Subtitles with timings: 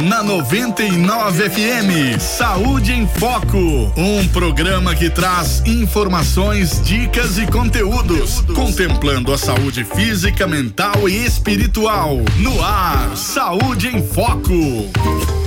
[0.00, 9.32] Na 99 FM, Saúde em Foco, um programa que traz informações, dicas e conteúdos, contemplando
[9.32, 12.18] a saúde física, mental e espiritual.
[12.38, 15.43] No ar, Saúde em Foco.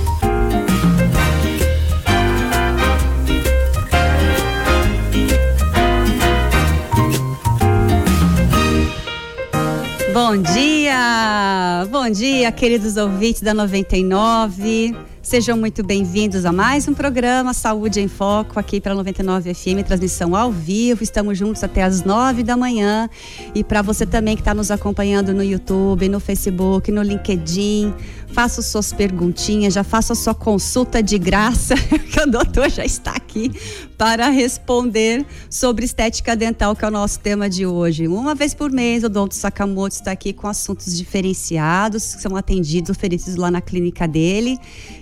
[10.12, 11.86] Bom dia!
[11.90, 14.96] Bom dia, queridos ouvintes da 99.
[15.20, 20.34] Sejam muito bem-vindos a mais um programa Saúde em Foco aqui para 99 FM, transmissão
[20.34, 21.02] ao vivo.
[21.02, 23.10] Estamos juntos até as 9 da manhã.
[23.54, 27.92] E para você também que está nos acompanhando no YouTube, no Facebook, no LinkedIn,
[28.32, 31.74] faça suas perguntinhas, já faça sua consulta de graça,
[32.12, 33.50] que o doutor já está aqui
[33.96, 38.06] para responder sobre estética dental, que é o nosso tema de hoje.
[38.06, 42.90] Uma vez por mês, o doutor Sakamoto está aqui com assuntos diferenciados, que são atendidos,
[42.90, 44.56] oferecidos lá na clínica dele.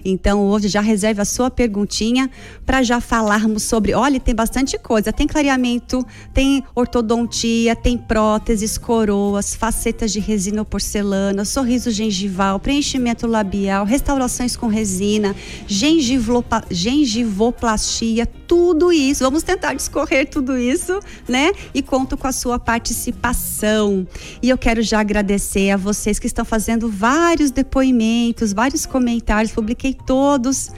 [0.04, 2.30] Então, hoje já reserve a sua perguntinha
[2.64, 3.92] para já falarmos sobre.
[3.92, 5.12] Olha, tem bastante coisa.
[5.12, 13.15] Tem clareamento, tem ortodontia, tem próteses, coroas, facetas de resina ou porcelana, sorriso gengival, preenchimento
[13.24, 15.32] labial, restaurações com resina,
[15.68, 19.22] gengivoplastia, tudo isso.
[19.22, 21.52] Vamos tentar discorrer tudo isso, né?
[21.72, 24.08] E conto com a sua participação.
[24.42, 29.52] E eu quero já agradecer a vocês que estão fazendo vários depoimentos, vários comentários.
[29.52, 30.72] Publiquei todos,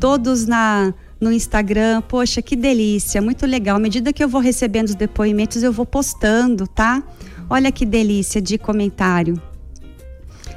[0.00, 2.02] todos na no Instagram.
[2.02, 3.76] Poxa, que delícia, muito legal.
[3.76, 7.02] À medida que eu vou recebendo os depoimentos, eu vou postando, tá?
[7.48, 9.40] Olha que delícia de comentário.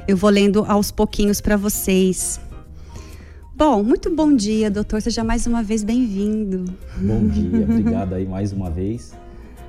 [0.08, 2.40] Eu vou lendo aos pouquinhos para vocês.
[3.54, 5.02] Bom, muito bom dia, doutor.
[5.02, 6.64] Seja mais uma vez bem-vindo.
[6.96, 9.12] Bom dia, obrigado aí mais uma vez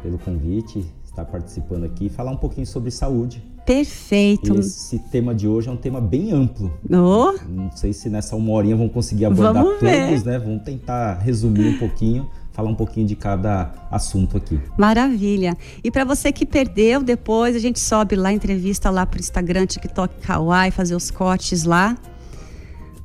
[0.02, 3.44] pelo convite, estar participando aqui e falar um pouquinho sobre saúde.
[3.66, 4.60] Perfeito.
[4.60, 6.74] Esse tema de hoje é um tema bem amplo.
[6.90, 7.34] Oh.
[7.48, 10.40] Não sei se nessa uma horinha vão conseguir abordar todos, né?
[10.40, 12.28] Vamos tentar resumir um pouquinho,
[12.62, 14.60] falar um pouquinho de cada assunto aqui.
[14.78, 15.58] Maravilha.
[15.84, 20.22] E para você que perdeu, depois a gente sobe lá entrevista lá pro Instagram, TikTok,
[20.22, 21.98] Kawaii, fazer os cortes lá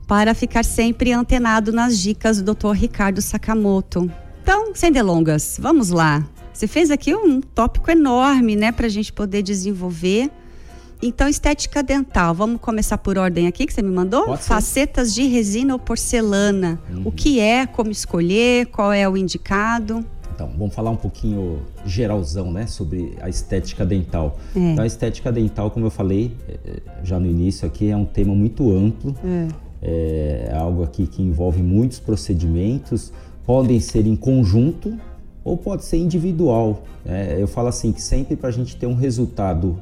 [0.06, 2.72] para ficar sempre antenado nas dicas do Dr.
[2.72, 4.10] Ricardo Sakamoto.
[4.42, 6.24] Então, sem delongas, vamos lá.
[6.52, 10.30] Você fez aqui um tópico enorme, né, para a gente poder desenvolver.
[11.02, 12.34] Então, estética dental.
[12.34, 14.36] Vamos começar por ordem aqui que você me mandou?
[14.36, 16.80] Facetas de resina ou porcelana.
[17.04, 20.04] O que é, como escolher, qual é o indicado?
[20.34, 24.38] Então, vamos falar um pouquinho geralzão, né, sobre a estética dental.
[24.54, 24.58] É.
[24.58, 28.34] Então, a estética dental, como eu falei eh, já no início aqui, é um tema
[28.34, 29.14] muito amplo.
[29.80, 33.12] É algo aqui que envolve muitos procedimentos,
[33.46, 34.98] podem ser em conjunto
[35.44, 36.82] ou pode ser individual.
[37.04, 37.40] né?
[37.40, 39.80] eu falo assim que sempre para a gente ter um resultado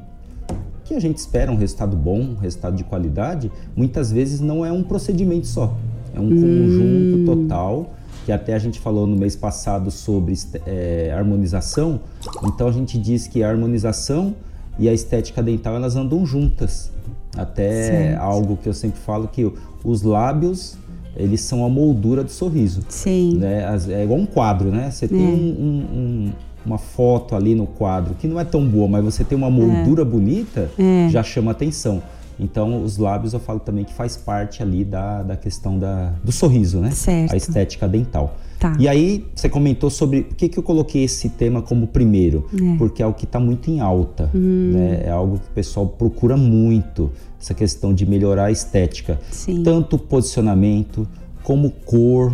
[0.85, 4.71] que a gente espera, um resultado bom, um resultado de qualidade, muitas vezes não é
[4.71, 5.77] um procedimento só,
[6.15, 7.91] é um conjunto total.
[8.27, 10.33] Que até a gente falou no mês passado sobre
[10.65, 12.01] eh, harmonização.
[12.43, 14.35] Então a gente diz que a harmonização
[14.79, 16.91] e a estética dental elas andam juntas.
[17.37, 18.21] Até Certo.
[18.23, 19.53] algo que eu sempre falo que
[19.85, 20.79] os lábios
[21.15, 22.81] eles são a moldura do sorriso.
[22.89, 23.37] Sim.
[23.37, 23.63] Né?
[23.91, 24.91] É igual um quadro, né?
[24.91, 25.29] Você tem É.
[25.29, 26.33] um- um- um-
[26.65, 30.05] uma foto ali no quadro que não é tão boa, mas você tem uma moldura
[30.05, 31.09] bonita, É.
[31.11, 32.03] já chama atenção.
[32.39, 36.33] Então, os lábios eu falo também que faz parte ali da, da questão da, do
[36.33, 36.91] sorriso, né?
[36.91, 37.33] Certo.
[37.33, 38.37] A estética dental.
[38.59, 38.73] Tá.
[38.79, 42.47] E aí, você comentou sobre por que, que eu coloquei esse tema como primeiro?
[42.53, 42.61] É.
[42.63, 42.77] Hum.
[42.77, 44.31] Porque é o que está muito em alta.
[44.35, 45.03] Né?
[45.05, 47.11] É algo que o pessoal procura muito,
[47.41, 49.21] essa questão de melhorar a estética.
[49.31, 49.63] Sim.
[49.63, 51.07] Tanto posicionamento,
[51.43, 52.33] como cor.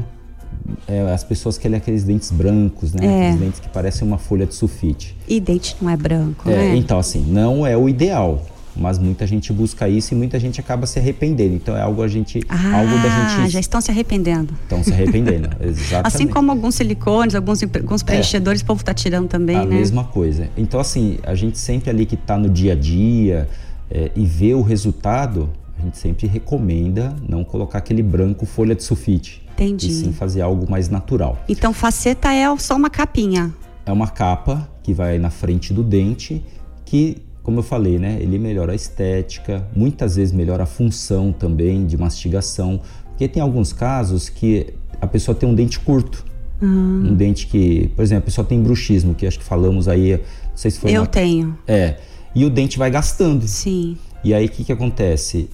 [0.88, 3.04] É, as pessoas querem aqueles dentes brancos, né?
[3.04, 3.20] É.
[3.26, 5.16] Aqueles dentes que parecem uma folha de sulfite.
[5.28, 6.76] E dente não é branco, É, né?
[6.76, 8.44] Então, assim, não é o ideal.
[8.76, 11.54] Mas muita gente busca isso e muita gente acaba se arrependendo.
[11.56, 14.54] Então é algo a gente, Ah, algo da gente já estão se arrependendo.
[14.62, 15.48] estão se arrependendo.
[15.60, 16.06] Exatamente.
[16.06, 19.75] Assim como alguns silicones, alguns, alguns preenchedores, o povo tá tirando também, a né?
[19.75, 20.48] mesma coisa.
[20.56, 23.48] Então, assim, a gente sempre ali que está no dia a dia
[23.91, 25.50] é, e vê o resultado,
[25.81, 29.43] a gente sempre recomenda não colocar aquele branco folha de sulfite.
[29.55, 29.88] Entendi.
[29.88, 31.38] E sim fazer algo mais natural.
[31.49, 33.53] Então, faceta é só uma capinha.
[33.87, 36.44] É uma capa que vai na frente do dente
[36.85, 41.87] que, como eu falei, né, ele melhora a estética, muitas vezes melhora a função também
[41.87, 44.67] de mastigação, porque tem alguns casos que
[45.00, 46.25] a pessoa tem um dente curto.
[46.61, 46.65] Ah.
[46.67, 50.56] Um dente que, por exemplo, a pessoa tem bruxismo, que acho que falamos aí, não
[50.56, 51.97] sei se foi Eu na- tenho, É.
[52.35, 53.47] E o dente vai gastando.
[53.49, 53.97] sim.
[54.23, 55.49] E aí o que, que acontece?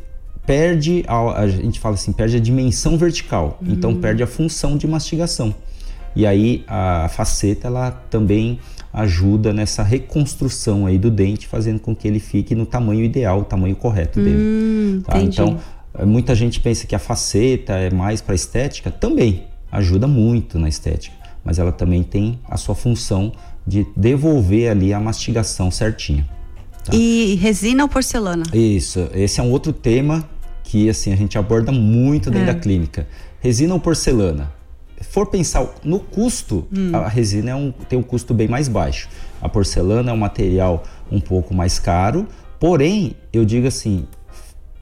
[0.47, 3.59] Perde, a, a gente fala assim, perde a dimensão vertical.
[3.67, 5.55] Então perde a função de mastigação.
[6.15, 8.59] E aí a faceta ela também
[8.93, 13.45] ajuda nessa reconstrução aí do dente, fazendo com que ele fique no tamanho ideal, o
[13.45, 14.39] tamanho correto dele.
[14.39, 15.21] Hum, tá?
[15.21, 15.59] Então
[16.05, 21.17] Muita gente pensa que a faceta é mais para estética, também ajuda muito na estética,
[21.43, 23.33] mas ela também tem a sua função
[23.67, 26.29] de devolver ali a mastigação certinha.
[26.85, 26.95] Tá?
[26.95, 28.45] E resina ou porcelana?
[28.53, 30.29] Isso, esse é um outro tema
[30.67, 32.53] que assim a gente aborda muito dentro é.
[32.53, 33.07] da clínica.
[33.41, 34.53] Resina ou porcelana?
[35.01, 36.91] For pensar no custo, hum.
[36.93, 39.09] a resina é um, tem um custo bem mais baixo.
[39.41, 42.27] A porcelana é um material um pouco mais caro,
[42.59, 44.07] porém, eu digo assim,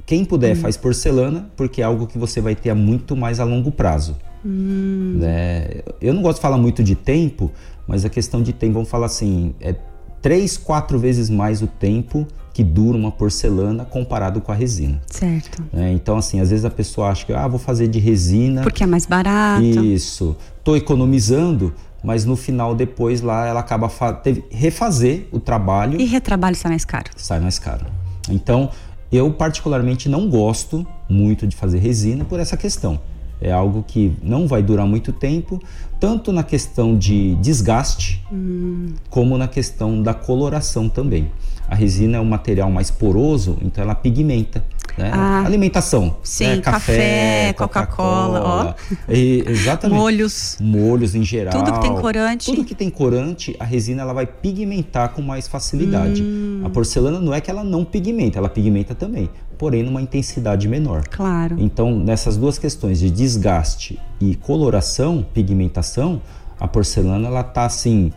[0.06, 0.60] quem puder hum.
[0.60, 4.16] faz porcelana, porque é algo que você vai ter a muito mais a longo prazo.
[4.44, 5.18] Hum.
[5.20, 5.82] Né?
[6.00, 7.52] Eu não gosto de falar muito de tempo,
[7.86, 9.74] mas a questão de tempo, vamos falar assim, é
[10.22, 15.02] três, quatro vezes mais o tempo que dura uma porcelana comparado com a resina.
[15.10, 15.62] Certo.
[15.74, 18.62] É, então, assim, às vezes a pessoa acha que, ah, vou fazer de resina.
[18.62, 19.64] Porque é mais barato.
[19.64, 20.36] Isso.
[20.62, 23.88] Tô economizando, mas no final, depois lá, ela acaba
[24.22, 26.00] teve, refazer o trabalho.
[26.00, 27.10] E retrabalho sai mais caro.
[27.16, 27.86] Sai mais caro.
[28.30, 28.70] Então,
[29.10, 33.00] eu particularmente não gosto muito de fazer resina por essa questão.
[33.40, 35.60] É algo que não vai durar muito tempo,
[35.98, 38.94] tanto na questão de desgaste, hum.
[39.10, 41.32] como na questão da coloração também.
[41.74, 44.64] A resina é um material mais poroso, então ela pigmenta.
[44.96, 45.10] Né?
[45.12, 46.18] Ah, Alimentação.
[46.22, 46.60] Sim, né?
[46.60, 48.76] café, Coca-Cola, Coca
[49.08, 49.98] exatamente.
[49.98, 50.56] Molhos.
[50.60, 51.52] Molhos em geral.
[51.52, 52.46] Tudo que tem corante.
[52.46, 56.22] Tudo que tem corante, a resina ela vai pigmentar com mais facilidade.
[56.22, 56.62] Hum.
[56.64, 59.28] A porcelana não é que ela não pigmenta, ela pigmenta também,
[59.58, 61.02] porém numa intensidade menor.
[61.08, 61.56] Claro.
[61.58, 66.22] Então, nessas duas questões de desgaste e coloração, pigmentação,
[66.60, 68.12] a porcelana ela tá assim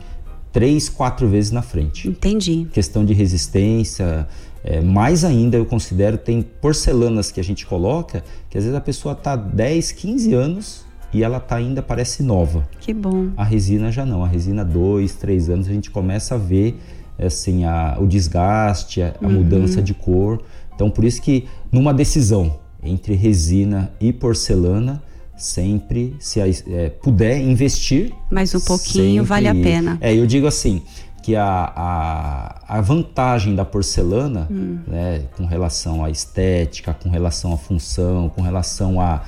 [0.57, 2.07] três, quatro vezes na frente.
[2.07, 2.67] Entendi.
[2.73, 4.27] Questão de resistência,
[4.63, 8.81] é, mais ainda eu considero, tem porcelanas que a gente coloca, que às vezes a
[8.81, 10.83] pessoa está 10, 15 anos
[11.13, 12.67] e ela tá ainda parece nova.
[12.79, 13.29] Que bom.
[13.37, 16.81] A resina já não, a resina 2, 3 anos a gente começa a ver
[17.19, 19.33] assim a, o desgaste, a, a uhum.
[19.33, 20.41] mudança de cor.
[20.73, 25.03] Então por isso que numa decisão entre resina e porcelana,
[25.37, 28.13] sempre, se é, puder investir.
[28.31, 29.97] Mais um pouquinho sempre, vale a pena.
[30.01, 30.81] É, eu digo assim,
[31.21, 34.79] que a, a, a vantagem da porcelana, hum.
[34.87, 39.21] né, com relação à estética, com relação à função, com relação a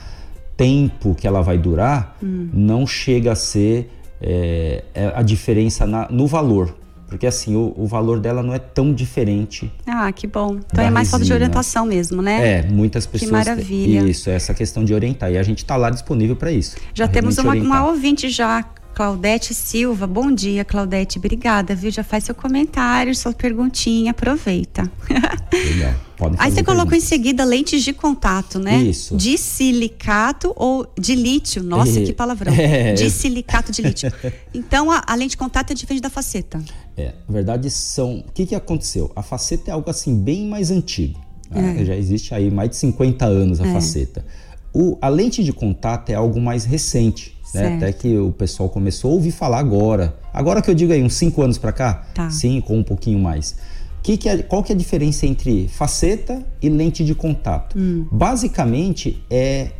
[0.56, 2.50] tempo que ela vai durar, hum.
[2.53, 3.91] não chega a ser
[4.21, 6.75] é, é a diferença na, no valor.
[7.09, 9.71] Porque assim, o, o, valor dela não é tão diferente.
[9.85, 10.59] Ah, que bom.
[10.71, 12.59] Então é mais falta de orientação mesmo, né?
[12.59, 13.29] É, muitas pessoas.
[13.29, 14.07] Que maravilha.
[14.07, 15.31] Isso, essa questão de orientar.
[15.31, 16.77] E a gente está lá disponível para isso.
[16.94, 18.63] Já temos uma, uma ouvinte já,
[19.00, 20.06] Claudete Silva.
[20.06, 21.19] Bom dia, Claudete.
[21.19, 21.90] Obrigada, viu?
[21.90, 24.12] Já faz seu comentário, sua perguntinha.
[24.12, 24.92] Aproveita.
[25.54, 25.94] Legal.
[26.18, 28.75] Pode Aí você colocou em seguida lentes de contato, né?
[28.81, 29.16] Isso.
[29.16, 31.63] De silicato ou de lítio.
[31.63, 32.54] Nossa, é, que palavrão.
[32.54, 32.92] É.
[32.92, 34.12] De silicato de lítio.
[34.54, 36.62] Então, a, a, lente de contato é diferente da faceta.
[36.98, 38.18] É, na verdade são...
[38.28, 39.10] O que, que aconteceu?
[39.16, 41.18] A faceta é algo assim bem mais antigo.
[41.50, 41.84] Né?
[41.84, 41.86] É.
[41.86, 43.72] Já existe aí mais de 50 anos a é.
[43.72, 44.25] faceta.
[44.74, 47.38] O, a lente de contato é algo mais recente.
[47.54, 47.77] Né?
[47.77, 50.16] Até que o pessoal começou a ouvir falar agora.
[50.33, 52.06] Agora que eu digo aí, uns 5 anos para cá?
[52.13, 52.30] Tá.
[52.30, 53.56] Cinco ou um pouquinho mais.
[54.04, 57.77] Que que é, qual que é a diferença entre faceta e lente de contato?
[57.77, 58.06] Hum.
[58.12, 59.71] Basicamente é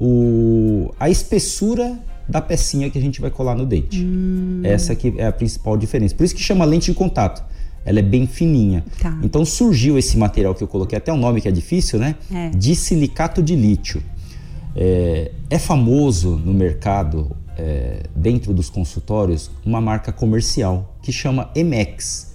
[0.00, 1.98] o, a espessura
[2.28, 4.04] da pecinha que a gente vai colar no dente.
[4.04, 4.60] Hum.
[4.64, 6.14] Essa que é a principal diferença.
[6.14, 7.42] Por isso que chama lente de contato.
[7.84, 8.84] Ela é bem fininha.
[9.00, 9.18] Tá.
[9.22, 12.16] Então surgiu esse material que eu coloquei, até o um nome que é difícil, né?
[12.32, 12.50] É.
[12.50, 14.02] De silicato de lítio.
[14.80, 22.28] É, é famoso no mercado, é, dentro dos consultórios, uma marca comercial que chama Emex.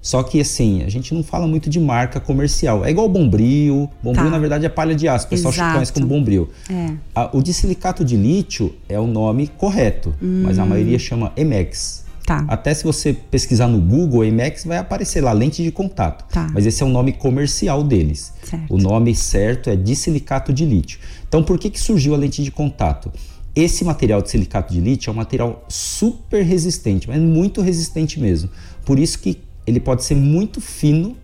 [0.00, 2.86] Só que assim, a gente não fala muito de marca comercial.
[2.86, 3.90] É igual Bombril.
[4.02, 4.30] Bombril, tá.
[4.30, 5.26] na verdade, é palha de aço.
[5.26, 5.74] O pessoal Exato.
[5.74, 6.48] conhece como Bombril.
[6.70, 6.94] É.
[7.14, 10.44] A, o de silicato de lítio é o nome correto, hum.
[10.44, 12.06] mas a maioria chama Emex.
[12.30, 12.44] Tá.
[12.46, 16.24] Até se você pesquisar no Google Emex, vai aparecer lá lente de contato.
[16.32, 16.48] Tá.
[16.54, 18.32] Mas esse é o nome comercial deles.
[18.44, 18.72] Certo.
[18.72, 21.00] O nome certo é de silicato de lítio.
[21.30, 23.12] Então, por que, que surgiu a lente de contato?
[23.54, 28.50] Esse material de silicato de lítio é um material super resistente, mas muito resistente mesmo.
[28.84, 31.16] Por isso que ele pode ser muito fino,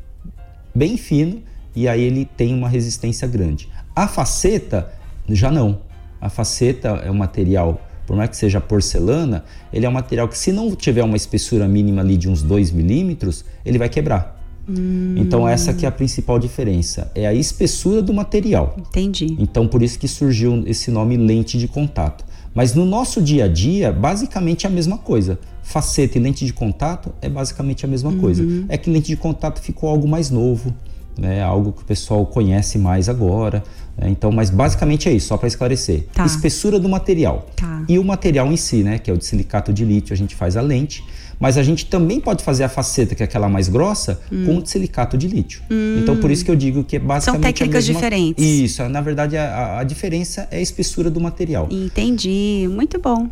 [0.73, 1.43] bem fino,
[1.75, 3.69] e aí ele tem uma resistência grande.
[3.97, 4.93] A faceta
[5.29, 5.81] já não.
[6.21, 10.39] A faceta é um material por mais que seja porcelana, ele é um material que
[10.39, 14.36] se não tiver uma espessura mínima ali de uns 2 milímetros, ele vai quebrar.
[14.69, 15.15] Hum.
[15.17, 18.75] Então essa que é a principal diferença, é a espessura do material.
[18.79, 19.37] Entendi.
[19.39, 22.25] Então por isso que surgiu esse nome lente de contato.
[22.57, 25.39] Mas no nosso dia a dia, basicamente é a mesma coisa.
[25.63, 28.19] Faceta e lente de contato é basicamente a mesma uhum.
[28.19, 28.43] coisa.
[28.71, 30.75] É que lente de contato ficou algo mais novo,
[31.19, 31.43] né?
[31.43, 33.63] Algo que o pessoal conhece mais agora.
[33.97, 34.09] Né?
[34.09, 36.07] Então, mas basicamente é isso, só para esclarecer.
[36.15, 36.25] Tá.
[36.25, 37.47] Espessura do material.
[37.57, 37.85] Tá.
[37.87, 38.99] E o material em si, né?
[38.99, 41.05] Que é o de silicato de lítio, a gente faz a lente.
[41.39, 44.47] Mas a gente também pode fazer a faceta, que é aquela mais grossa, hum.
[44.47, 45.63] com o silicato de lítio.
[45.71, 45.99] Hum.
[46.01, 47.43] Então, por isso que eu digo que é basicamente.
[47.43, 47.95] São técnicas mesma...
[47.95, 48.45] diferentes.
[48.45, 51.69] Isso, na verdade, a, a diferença é a espessura do material.
[51.71, 53.29] Entendi, muito bom.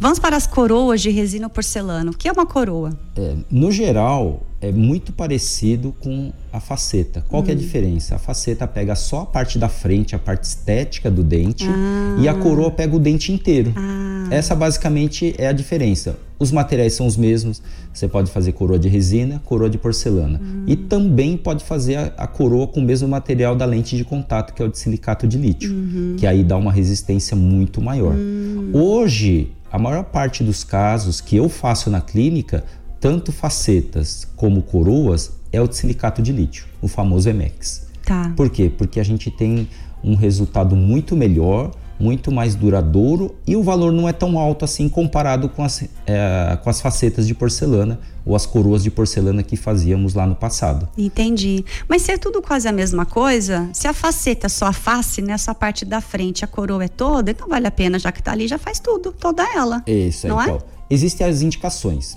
[0.00, 2.10] Vamos para as coroas de resina porcelana.
[2.10, 2.96] O que é uma coroa?
[3.16, 7.24] É, no geral, é muito parecido com a faceta.
[7.28, 7.44] Qual hum.
[7.44, 7.60] que é a hum.
[7.60, 8.16] diferença?
[8.16, 12.16] A faceta pega só a parte da frente, a parte estética do dente, ah.
[12.20, 13.72] e a coroa pega o dente inteiro.
[13.76, 14.28] Ah.
[14.30, 16.16] Essa basicamente é a diferença.
[16.38, 17.62] Os materiais são os mesmos.
[17.92, 20.40] Você pode fazer coroa de resina, coroa de porcelana.
[20.42, 20.64] Hum.
[20.66, 24.54] E também pode fazer a, a, coroa com o mesmo material da lente de contato,
[24.54, 26.16] que é o de silicato de lítio, uhum.
[26.18, 28.14] que aí dá uma resistência muito maior.
[28.14, 28.70] Hum.
[28.72, 32.64] Hoje, a maior parte dos casos que eu faço na clínica,
[33.00, 37.86] tanto facetas como coroas, é o de silicato de lítio, o famoso EMEX.
[38.04, 38.32] Tá.
[38.36, 38.70] Por quê?
[38.76, 39.68] Porque a gente tem
[40.02, 44.88] um resultado muito melhor, muito mais duradouro e o valor não é tão alto assim
[44.88, 49.56] comparado com as, é, com as facetas de porcelana ou as coroas de porcelana que
[49.56, 50.88] fazíamos lá no passado.
[50.96, 51.64] Entendi.
[51.88, 55.20] Mas se é tudo quase a mesma coisa, se a faceta é só a face,
[55.20, 58.12] né, só a parte da frente, a coroa é toda, então vale a pena, já
[58.12, 59.82] que está ali, já faz tudo, toda ela.
[59.86, 60.44] Isso, não é?
[60.44, 60.58] então.
[60.90, 62.16] Existem as indicações.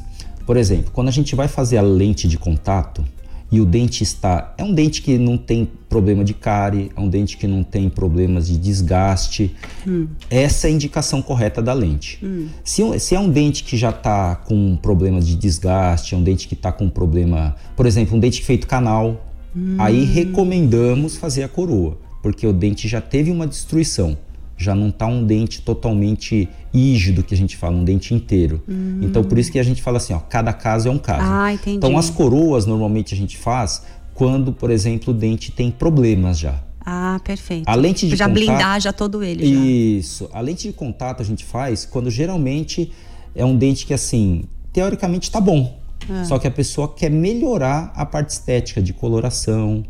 [0.52, 3.06] Por exemplo, quando a gente vai fazer a lente de contato,
[3.50, 4.54] e o dente está.
[4.58, 7.90] É um dente que não tem problema de cárie, é um dente que não tem
[7.90, 9.56] problemas de desgaste.
[9.88, 10.10] Hum.
[10.30, 12.20] Essa é a indicação correta da lente.
[12.22, 12.50] Hum.
[12.66, 16.50] Se, se, é um dente que já está com problemas de desgaste, é um dente
[16.50, 17.56] que está com problema.
[17.74, 19.78] Por exemplo, um dente feito canal, hum.
[19.80, 24.18] aí recomendamos fazer a coroa, porque o dente já teve uma destruição
[24.64, 28.64] já não está um dente totalmente rígido que a gente fala, um dente inteiro.
[28.68, 29.00] Hum.
[29.02, 31.26] Então por isso que a gente fala assim, ó, cada caso é um caso.
[31.26, 31.78] Ah, entendi.
[31.78, 36.60] Então as coroas normalmente a gente faz quando, por exemplo, o dente tem problemas já.
[36.86, 37.68] Ah, perfeito.
[37.68, 39.46] A lente de já contato, blindar já todo ele.
[39.46, 39.62] Já.
[39.62, 40.30] Isso.
[40.34, 42.92] A lente de contato a gente faz quando geralmente
[43.36, 45.80] é um dente que assim, teoricamente está bom.
[46.10, 46.24] Ah.
[46.26, 49.84] Só que a pessoa quer melhorar a parte estética de coloração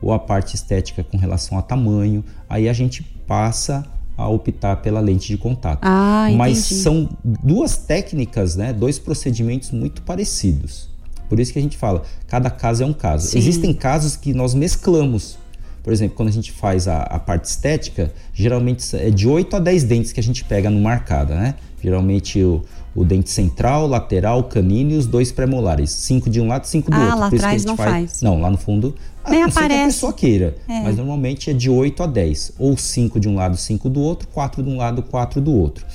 [0.00, 2.24] ou a parte estética com relação a tamanho.
[2.48, 3.84] Aí a gente passa
[4.18, 5.78] a optar pela lente de contato.
[5.82, 10.88] Ah, Mas são duas técnicas, né, dois procedimentos muito parecidos.
[11.28, 13.28] Por isso que a gente fala, cada caso é um caso.
[13.28, 13.38] Sim.
[13.38, 15.38] Existem casos que nós mesclamos.
[15.84, 19.58] Por exemplo, quando a gente faz a, a, parte estética, geralmente é de 8 a
[19.58, 21.54] 10 dentes que a gente pega no marcada, né?
[21.82, 22.64] Geralmente o,
[22.98, 25.90] o dente central, lateral, canino e os dois premolares.
[25.90, 27.18] Cinco de um lado, cinco do ah, outro.
[27.18, 27.90] lá atrás não faz.
[27.90, 28.22] faz.
[28.22, 28.92] Não, lá no fundo
[29.28, 29.74] nem não aparece.
[29.74, 30.80] que a pessoa queira, é.
[30.82, 34.26] mas normalmente é de 8 a 10, ou 5 de um lado, 5 do outro,
[34.28, 35.86] 4 de um lado, 4 do outro.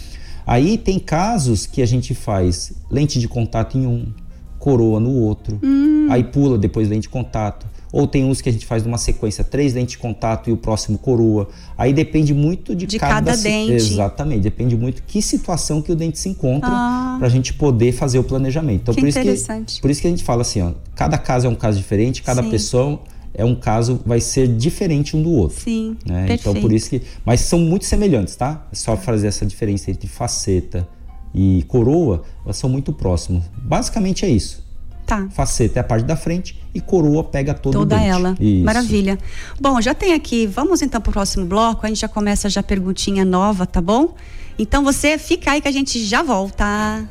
[0.46, 4.06] Aí tem casos que a gente faz lente de contato em um,
[4.60, 6.08] coroa no outro, hum.
[6.10, 7.66] aí pula depois lente de contato.
[7.94, 10.58] Ou tem uns que a gente faz numa sequência, três lentes de contato e o
[10.58, 11.48] próximo coroa.
[11.78, 13.72] Aí depende muito de, de cada, cada dente.
[13.74, 17.16] Exatamente, depende muito que situação que o dente se encontra ah.
[17.20, 18.82] para a gente poder fazer o planejamento.
[18.82, 19.70] Então, que por interessante.
[19.70, 21.78] isso que por isso que a gente fala assim, ó, cada caso é um caso
[21.78, 22.50] diferente, cada Sim.
[22.50, 23.00] pessoa
[23.32, 25.62] é um caso vai ser diferente um do outro.
[25.62, 25.96] Sim.
[26.04, 26.26] Né?
[26.32, 28.68] Então por isso que, mas são muito semelhantes, tá?
[28.72, 30.88] É só fazer essa diferença entre faceta
[31.34, 33.44] e coroa, elas são muito próximas.
[33.58, 34.63] Basicamente é isso.
[35.14, 35.28] Tá.
[35.30, 38.36] Faceta é a parte da frente e coroa pega todo toda ela.
[38.40, 38.64] Isso.
[38.66, 39.20] Maravilha.
[39.60, 40.48] Bom, já tem aqui.
[40.48, 41.86] Vamos então para o próximo bloco.
[41.86, 44.16] A gente já começa já perguntinha nova, tá bom?
[44.58, 47.08] Então você fica aí que a gente já volta.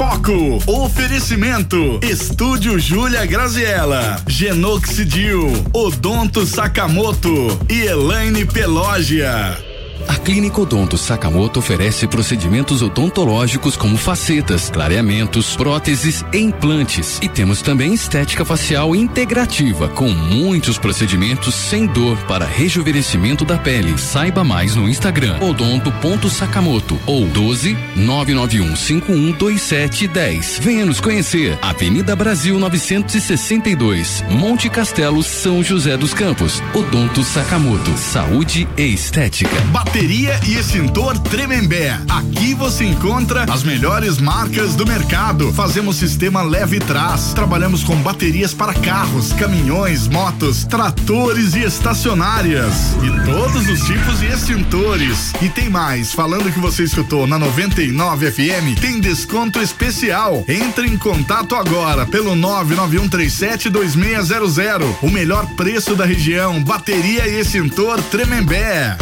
[0.00, 0.58] Foco.
[0.66, 2.00] Oferecimento.
[2.00, 4.18] Estúdio Júlia Graziella.
[4.26, 5.52] Genoxidil.
[5.74, 7.60] Odonto Sakamoto.
[7.68, 9.69] E Elaine Pelógia.
[10.10, 17.20] A Clínica Odonto Sakamoto oferece procedimentos odontológicos como facetas, clareamentos, próteses e implantes.
[17.22, 23.96] E temos também estética facial integrativa, com muitos procedimentos sem dor para rejuvenescimento da pele.
[23.98, 30.58] Saiba mais no Instagram odonto.sakamoto ou 12 991 51 2710.
[30.60, 31.56] Venha nos conhecer.
[31.62, 36.60] Avenida Brasil 962, Monte Castelo, São José dos Campos.
[36.74, 37.96] Odonto Sakamoto.
[37.96, 39.54] Saúde e estética.
[40.00, 42.00] Bateria e extintor Tremembé.
[42.08, 45.52] Aqui você encontra as melhores marcas do mercado.
[45.52, 47.34] Fazemos sistema leve trás.
[47.34, 52.96] Trabalhamos com baterias para carros, caminhões, motos, tratores e estacionárias.
[53.02, 55.34] E todos os tipos de extintores.
[55.42, 60.42] E tem mais, falando que você escutou na 99 FM, tem desconto especial.
[60.48, 64.96] Entre em contato agora pelo 99137 2600.
[65.02, 66.64] O melhor preço da região.
[66.64, 68.96] Bateria e extintor Tremembé.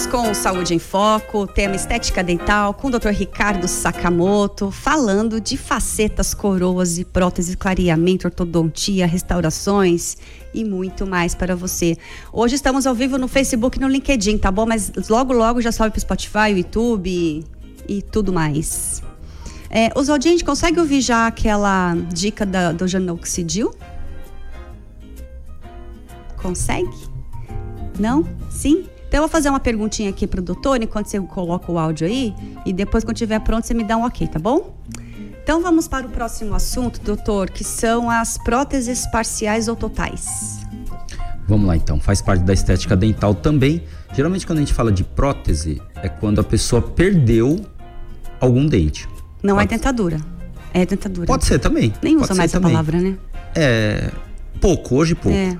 [0.00, 3.08] Voltamos com Saúde em Foco, tema estética dental, com o Dr.
[3.08, 10.16] Ricardo Sakamoto, falando de facetas, coroas e próteses, clareamento, ortodontia, restaurações
[10.54, 11.98] e muito mais para você.
[12.32, 14.64] Hoje estamos ao vivo no Facebook e no LinkedIn, tá bom?
[14.64, 17.44] Mas logo, logo já sobe para o Spotify, o YouTube
[17.88, 19.02] e, tudo mais.
[19.68, 23.74] É, Oswaldinho, a consegue ouvir já aquela dica da, do Janoxidil?
[26.36, 27.08] Consegue?
[27.98, 28.24] Não?
[28.48, 28.86] Sim?
[29.10, 32.32] Então eu vou fazer uma perguntinha aqui pro doutor, enquanto você coloca o áudio aí,
[32.64, 34.76] e depois quando estiver pronto você me dá um ok, tá bom?
[35.42, 40.60] Então vamos para o próximo assunto, doutor, que são as próteses parciais ou totais.
[41.48, 43.82] Vamos lá então, faz parte da estética dental também.
[44.14, 47.60] Geralmente quando a gente fala de prótese, é quando a pessoa perdeu
[48.38, 49.08] algum dente.
[49.42, 49.74] Não é Pode...
[49.74, 50.20] é dentadura.
[50.72, 51.26] É dentadura.
[51.26, 51.92] Pode ser também.
[52.00, 53.18] Nem usa mais essa palavra, né?
[53.56, 54.08] É.
[54.60, 55.36] Pouco, hoje pouco.
[55.36, 55.56] É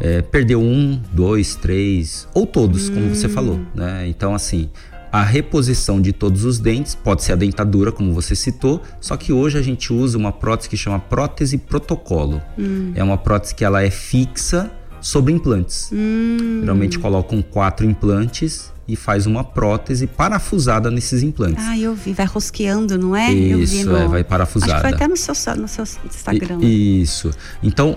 [0.00, 2.94] é, perdeu um, dois, três, ou todos, hum.
[2.94, 3.66] como você falou, hum.
[3.74, 4.06] né?
[4.08, 4.68] Então, assim,
[5.10, 9.32] a reposição de todos os dentes pode ser a dentadura, como você citou, só que
[9.32, 12.42] hoje a gente usa uma prótese que chama prótese protocolo.
[12.58, 12.92] Hum.
[12.94, 15.90] É uma prótese que ela é fixa sobre implantes.
[15.92, 16.58] Hum.
[16.60, 21.64] Geralmente colocam quatro implantes e faz uma prótese parafusada nesses implantes.
[21.66, 23.32] Ah, eu vi, vai rosqueando, não é?
[23.32, 23.96] Isso, no...
[23.96, 24.74] é, vai parafusada.
[24.74, 26.58] Acho que foi até no seu, no seu Instagram.
[26.60, 27.30] E, isso.
[27.62, 27.96] Então,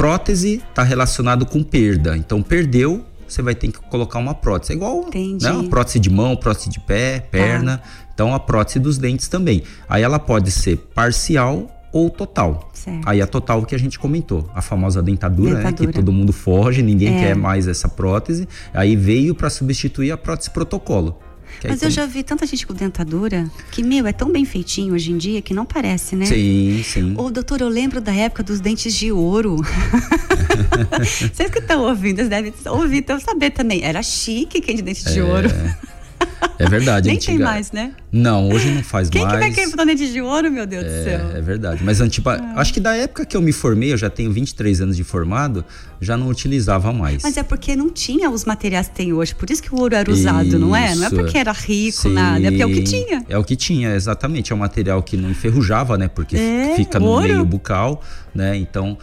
[0.00, 2.16] prótese está relacionado com perda.
[2.16, 4.72] Então, perdeu, você vai ter que colocar uma prótese.
[4.72, 7.82] É igual né, uma prótese de mão, prótese de pé, perna.
[7.84, 8.08] Ah.
[8.14, 9.62] Então, a prótese dos dentes também.
[9.86, 12.70] Aí ela pode ser parcial ou total.
[12.72, 13.06] Certo.
[13.06, 15.88] Aí a total que a gente comentou, a famosa dentadura, dentadura.
[15.88, 17.20] Né, que todo mundo foge, ninguém é.
[17.20, 18.48] quer mais essa prótese.
[18.72, 21.18] Aí veio para substituir a prótese protocolo.
[21.66, 25.12] Mas eu já vi tanta gente com dentadura que, meu, é tão bem feitinho hoje
[25.12, 26.26] em dia que não parece, né?
[26.26, 27.14] Sim, sim.
[27.16, 29.56] Ô, doutor, eu lembro da época dos dentes de ouro.
[31.32, 33.82] Vocês que estão ouvindo, vocês devem ouvir, então saber também.
[33.82, 35.24] Era chique quem de dente de é.
[35.24, 35.48] ouro.
[36.58, 37.06] É verdade.
[37.06, 37.32] Nem antiga...
[37.32, 37.92] tem mais, né?
[38.12, 39.38] Não, hoje não faz Quem mais.
[39.38, 41.36] Quem que vai querer dente de ouro, meu Deus é, do céu?
[41.36, 41.82] É verdade.
[41.82, 42.36] Mas antipa...
[42.36, 42.60] Ah.
[42.60, 45.64] acho que da época que eu me formei, eu já tenho 23 anos de formado,
[46.00, 47.22] já não utilizava mais.
[47.22, 49.34] Mas é porque não tinha os materiais que tem hoje.
[49.34, 50.58] Por isso que o ouro era usado, isso.
[50.58, 50.94] não é?
[50.94, 52.12] Não é porque era rico, Sim.
[52.12, 52.46] nada.
[52.46, 53.24] É porque é o que tinha.
[53.28, 54.52] É o que tinha, exatamente.
[54.52, 56.08] É um material que não enferrujava, né?
[56.08, 57.22] Porque é, fica no ouro.
[57.22, 58.02] meio bucal,
[58.34, 58.56] né?
[58.56, 58.98] Então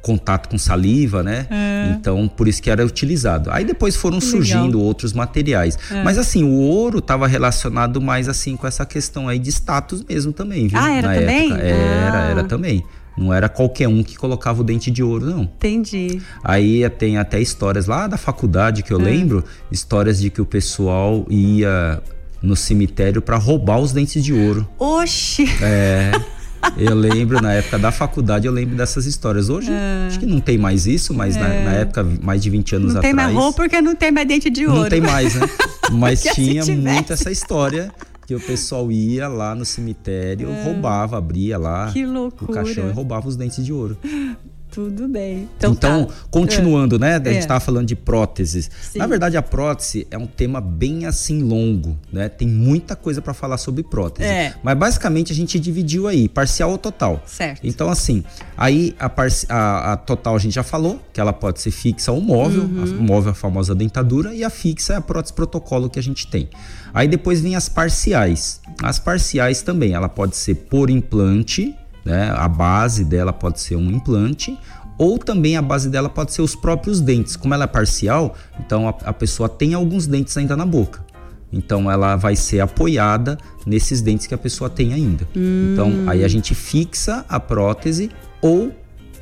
[0.00, 1.46] contato com saliva, né?
[1.50, 1.92] É.
[1.92, 3.50] Então, por isso que era utilizado.
[3.52, 4.30] Aí depois foram Legal.
[4.30, 5.78] surgindo outros materiais.
[5.90, 6.02] É.
[6.02, 10.32] Mas assim, o ouro estava relacionado mais assim com essa questão aí de status mesmo
[10.32, 10.78] também, viu?
[10.78, 11.52] Ah, era Na também?
[11.52, 11.66] Época.
[11.66, 12.30] Era, ah.
[12.30, 12.84] era também.
[13.16, 15.42] Não era qualquer um que colocava o dente de ouro, não.
[15.42, 16.20] Entendi.
[16.42, 19.04] Aí tem até histórias lá da faculdade que eu é.
[19.04, 22.02] lembro, histórias de que o pessoal ia
[22.42, 24.68] no cemitério para roubar os dentes de ouro.
[24.78, 25.46] Oxi!
[25.62, 26.10] É.
[26.76, 29.48] Eu lembro, na época da faculdade, eu lembro dessas histórias.
[29.48, 30.06] Hoje, é.
[30.08, 31.40] acho que não tem mais isso, mas é.
[31.40, 33.14] na, na, época, mais de 20 anos não atrás.
[33.14, 34.82] Não tem mais roupa porque não tem mais dente de ouro.
[34.82, 35.48] Não tem mais, né?
[35.92, 37.92] Mas tinha muito essa história
[38.26, 40.62] que o pessoal ia lá no cemitério, é.
[40.62, 41.92] roubava, abria lá
[42.40, 43.96] o caixão e roubava os dentes de ouro.
[44.72, 45.50] Tudo bem.
[45.58, 46.14] Então, então tá.
[46.30, 47.16] continuando, né?
[47.16, 47.64] A gente estava é.
[47.64, 48.70] falando de próteses.
[48.90, 48.98] Sim.
[48.98, 52.30] Na verdade, a prótese é um tema bem assim longo, né?
[52.30, 54.26] Tem muita coisa para falar sobre prótese.
[54.26, 54.54] É.
[54.62, 57.22] Mas basicamente a gente dividiu aí, parcial ou total.
[57.26, 57.60] Certo.
[57.62, 58.24] Então, assim,
[58.56, 59.12] aí a,
[59.50, 62.62] a, a total a gente já falou, que ela pode ser fixa ou móvel.
[62.62, 62.82] Uhum.
[62.82, 66.02] A móvel é a famosa dentadura e a fixa é a prótese protocolo que a
[66.02, 66.48] gente tem.
[66.94, 68.58] Aí depois vem as parciais.
[68.82, 72.32] As parciais também, ela pode ser por implante, né?
[72.36, 74.58] A base dela pode ser um implante
[74.98, 77.36] ou também a base dela pode ser os próprios dentes.
[77.36, 81.04] Como ela é parcial, então a, a pessoa tem alguns dentes ainda na boca.
[81.52, 83.36] Então ela vai ser apoiada
[83.66, 85.28] nesses dentes que a pessoa tem ainda.
[85.36, 85.72] Hum.
[85.72, 88.10] Então aí a gente fixa a prótese
[88.40, 88.72] ou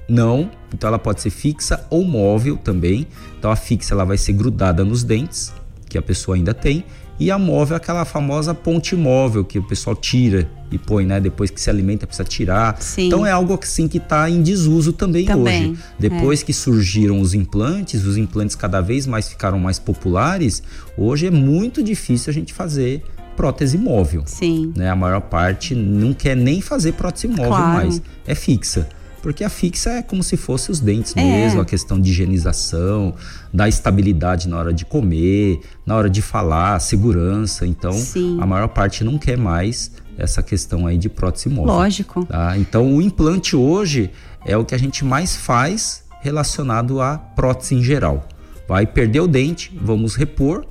[0.08, 0.50] não.
[0.72, 3.06] Então ela pode ser fixa ou móvel também.
[3.38, 5.52] Então a fixa ela vai ser grudada nos dentes
[5.88, 6.84] que a pessoa ainda tem
[7.20, 11.20] E a móvel é aquela famosa ponte móvel que o pessoal tira e põe, né?
[11.20, 12.80] Depois que se alimenta, precisa tirar.
[12.80, 13.08] Sim.
[13.08, 15.80] Então é algo assim que está em desuso também, também hoje.
[15.98, 16.44] Depois é.
[16.46, 20.62] que surgiram os implantes, os implantes cada vez mais ficaram mais populares,
[20.96, 23.04] hoje é muito difícil a gente fazer
[23.36, 24.22] prótese móvel.
[24.24, 24.72] Sim.
[24.74, 24.88] Né?
[24.88, 27.72] A maior parte não quer nem fazer prótese móvel claro.
[27.74, 28.02] mais.
[28.26, 28.88] É fixa.
[29.22, 31.22] Porque a fixa é como se fosse os dentes é.
[31.22, 33.14] mesmo, a questão de higienização,
[33.52, 37.66] da estabilidade na hora de comer, na hora de falar, segurança.
[37.66, 38.38] Então, Sim.
[38.40, 41.74] a maior parte não quer mais essa questão aí de prótese móvel.
[41.74, 42.24] Lógico.
[42.26, 42.56] Tá?
[42.56, 44.10] Então, o implante hoje
[44.44, 48.26] é o que a gente mais faz relacionado à prótese em geral.
[48.68, 50.64] Vai perder o dente, vamos repor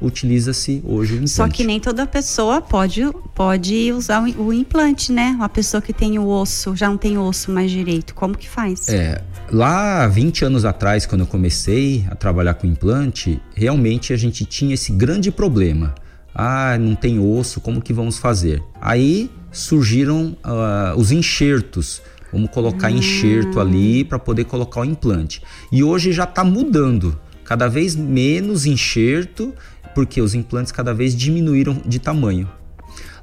[0.00, 1.30] utiliza-se hoje o implante.
[1.30, 3.02] Só que nem toda pessoa pode,
[3.34, 5.32] pode usar o, o, implante, né?
[5.36, 8.88] Uma pessoa que tem o osso, já não tem osso mais direito, como que faz?
[8.88, 14.44] É, lá 20 anos atrás, quando eu comecei a trabalhar com implante, realmente a gente
[14.44, 15.94] tinha esse grande problema.
[16.34, 18.62] Ah, não tem osso, como que vamos fazer?
[18.80, 22.00] Aí surgiram uh, os enxertos.
[22.32, 22.92] Vamos colocar ah.
[22.92, 25.42] enxerto ali para poder colocar o implante.
[25.72, 29.52] E hoje já está mudando cada vez menos enxerto
[29.94, 32.48] porque os implantes cada vez diminuíram de tamanho.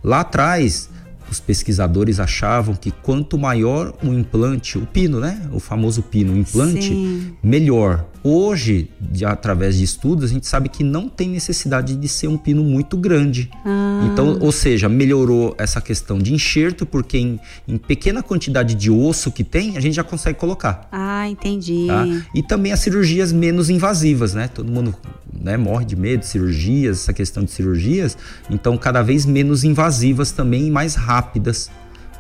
[0.04, 0.90] Lá atrás,
[1.30, 5.48] os pesquisadores achavam que quanto maior o implante, o pino, né?
[5.52, 7.34] O famoso pino, o implante, Sim.
[7.44, 8.06] melhor.
[8.30, 12.38] Hoje, de, através de estudos, a gente sabe que não tem necessidade de ser um
[12.38, 13.50] pino muito grande.
[13.64, 14.06] Ah.
[14.12, 19.32] Então, ou seja, melhorou essa questão de enxerto, porque em, em, pequena quantidade de osso
[19.32, 20.90] que tem, a gente já consegue colocar.
[20.92, 21.86] Ah, entendi.
[21.88, 22.06] Tá?
[22.36, 24.50] E também as cirurgias menos invasivas, né?
[24.50, 24.94] Todo mundo
[25.34, 28.18] né, morre de medo de cirurgias, essa questão de cirurgias.
[28.50, 31.72] Então, cada vez menos invasivas também e mais rápidas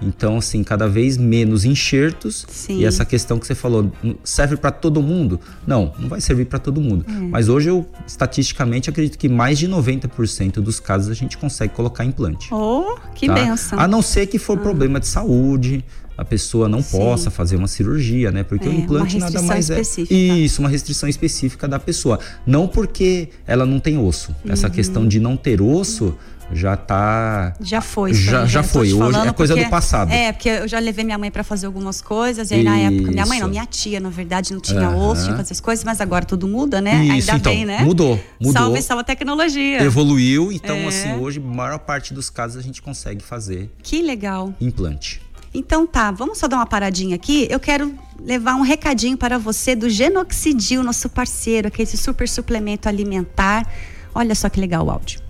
[0.01, 2.45] então, assim, cada vez menos enxertos.
[2.49, 2.79] Sim.
[2.79, 3.91] E essa questão que você falou,
[4.23, 5.39] serve para todo mundo?
[5.65, 7.05] Não, não vai servir para todo mundo.
[7.07, 7.11] É.
[7.11, 12.05] Mas hoje eu, estatisticamente, acredito que mais de 90% dos casos a gente consegue colocar
[12.05, 12.53] implante.
[12.53, 13.33] Oh, que tá?
[13.33, 13.79] benção.
[13.79, 14.61] A não ser que for ah.
[14.61, 15.83] problema de saúde,
[16.17, 16.97] a pessoa não Sim.
[16.97, 18.43] possa fazer uma cirurgia, né?
[18.43, 20.13] Porque é, o implante nada mais é específica.
[20.13, 22.19] é isso, uma restrição específica da pessoa.
[22.45, 24.31] Não porque ela não tem osso.
[24.43, 24.51] Uhum.
[24.51, 26.15] Essa questão de não ter osso
[26.51, 30.67] já tá já foi já, já foi hoje é coisa do passado é porque eu
[30.67, 32.69] já levei minha mãe para fazer algumas coisas e aí Isso.
[32.69, 35.09] na época minha mãe não minha tia na verdade não tinha uhum.
[35.09, 37.79] osso tinha fazer as coisas mas agora tudo muda né Isso, ainda então, bem né
[37.79, 40.87] mudou mudou salve salve a tecnologia evoluiu então é.
[40.87, 45.21] assim hoje a maior parte dos casos a gente consegue fazer que legal implante
[45.53, 47.47] então tá, vamos só dar uma paradinha aqui.
[47.49, 52.29] Eu quero levar um recadinho para você do Genoxidil, nosso parceiro, que é esse super
[52.29, 53.67] suplemento alimentar.
[54.13, 55.26] Olha só que legal o áudio.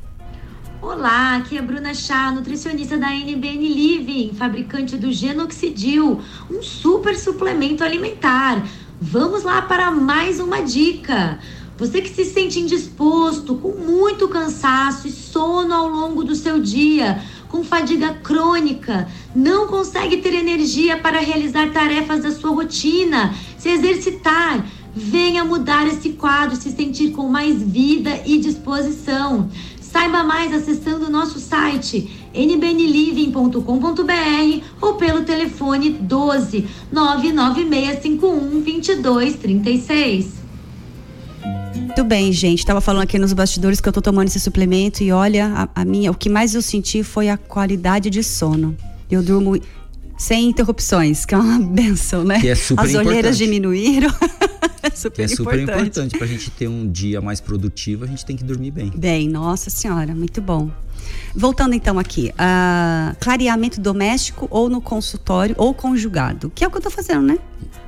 [0.89, 7.83] Olá, aqui é Bruna Chá, nutricionista da NBN Living, fabricante do Genoxidil, um super suplemento
[7.83, 8.65] alimentar.
[8.99, 11.39] Vamos lá para mais uma dica.
[11.77, 17.21] Você que se sente indisposto, com muito cansaço e sono ao longo do seu dia,
[17.49, 24.65] com fadiga crônica, não consegue ter energia para realizar tarefas da sua rotina, se exercitar,
[24.95, 29.49] venha mudar esse quadro, se sentir com mais vida e disposição.
[29.97, 40.27] Saiba mais acessando o nosso site nbnliving.com.br ou pelo telefone 12 99651 2236.
[41.75, 42.59] Muito bem, gente.
[42.59, 45.83] Estava falando aqui nos bastidores que eu estou tomando esse suplemento e olha, a, a,
[45.83, 48.77] minha, o que mais eu senti foi a qualidade de sono.
[49.09, 49.59] Eu durmo
[50.15, 52.39] sem interrupções, que é uma benção, né?
[52.39, 54.13] Que é super As olheiras diminuíram.
[54.81, 55.81] é super que é super importante.
[55.81, 56.17] importante.
[56.17, 58.91] Para a gente ter um dia mais produtivo, a gente tem que dormir bem.
[58.95, 60.71] Bem, nossa senhora, muito bom.
[61.35, 66.77] Voltando então aqui, uh, clareamento doméstico ou no consultório ou conjugado, que é o que
[66.77, 67.37] eu estou fazendo, né?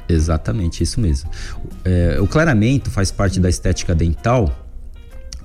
[0.08, 1.30] Exatamente, isso mesmo.
[1.84, 4.68] É, o clareamento faz parte da estética dental,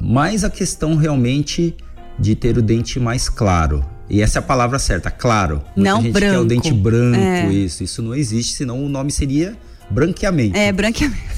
[0.00, 1.76] mas a questão realmente
[2.18, 3.84] de ter o dente mais claro.
[4.08, 5.62] E essa é a palavra certa, claro.
[5.76, 6.32] Muita não gente branco.
[6.32, 7.52] quer o dente branco, é.
[7.52, 7.82] isso.
[7.82, 9.56] Isso não existe, senão o nome seria
[9.90, 10.56] branqueamento.
[10.56, 11.24] É, branqueamento.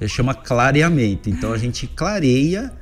[0.00, 1.28] É, chama clareamento.
[1.28, 2.72] Então a gente clareia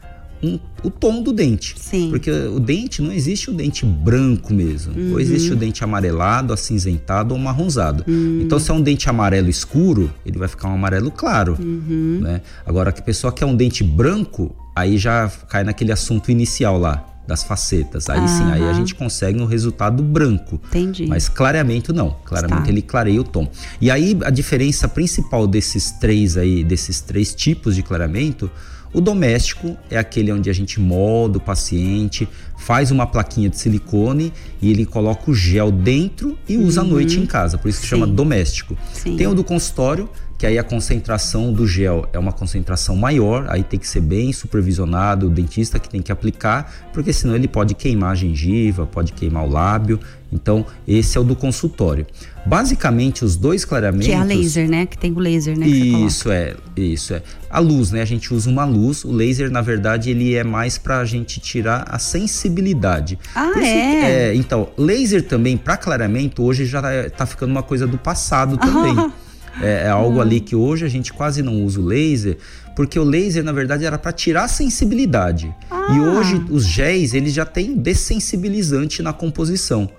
[0.43, 1.75] um, o tom do dente.
[1.79, 2.11] Sim.
[2.11, 4.97] Porque o dente não existe o dente branco mesmo.
[4.97, 5.13] Uhum.
[5.13, 8.05] Ou existe o dente amarelado, acinzentado ou marronzado.
[8.07, 8.41] Uhum.
[8.43, 11.57] Então, se é um dente amarelo escuro, ele vai ficar um amarelo claro.
[11.59, 12.21] Uhum.
[12.23, 12.43] Né?
[12.65, 17.16] Agora, que a pessoa quer um dente branco, aí já cai naquele assunto inicial lá
[17.27, 18.09] das facetas.
[18.09, 20.61] Aí sim, aí a gente consegue um resultado branco.
[20.69, 21.07] Entendi.
[21.07, 22.17] Mas clareamento não.
[22.25, 22.69] Claramente tá.
[22.69, 23.49] ele clareia o tom.
[23.81, 28.51] E aí a diferença principal desses três aí, desses três tipos de clareamento,
[28.93, 34.33] o doméstico é aquele onde a gente molda o paciente, faz uma plaquinha de silicone
[34.63, 36.87] e ele coloca o gel dentro e usa uhum.
[36.87, 37.97] à noite em casa, por isso que Sim.
[37.97, 38.77] chama doméstico.
[38.95, 39.17] Sim.
[39.17, 43.63] Tem o do consultório, que aí a concentração do gel é uma concentração maior, aí
[43.63, 47.75] tem que ser bem supervisionado, o dentista que tem que aplicar, porque senão ele pode
[47.75, 49.99] queimar a gengiva, pode queimar o lábio.
[50.31, 52.05] Então, esse é o do consultório.
[52.45, 54.09] Basicamente, os dois clareamentos.
[54.09, 54.85] Que é a laser, né?
[54.85, 55.67] Que tem o laser, né?
[55.67, 57.23] Isso é, isso é.
[57.49, 58.03] A luz, né?
[58.03, 59.05] A gente usa uma luz.
[59.05, 63.19] O laser, na verdade, ele é mais para a gente tirar a sensibilidade.
[63.35, 64.31] Ah, é?
[64.31, 64.35] é?
[64.35, 68.95] Então, laser também para clareamento hoje já tá, tá ficando uma coisa do passado também.
[69.61, 72.37] É, é algo ali que hoje a gente quase não usa o laser,
[72.75, 75.55] porque o laser, na verdade, era para tirar a sensibilidade.
[75.71, 75.95] Ah.
[75.95, 79.91] E hoje os géis, eles já têm dessensibilizante na composição.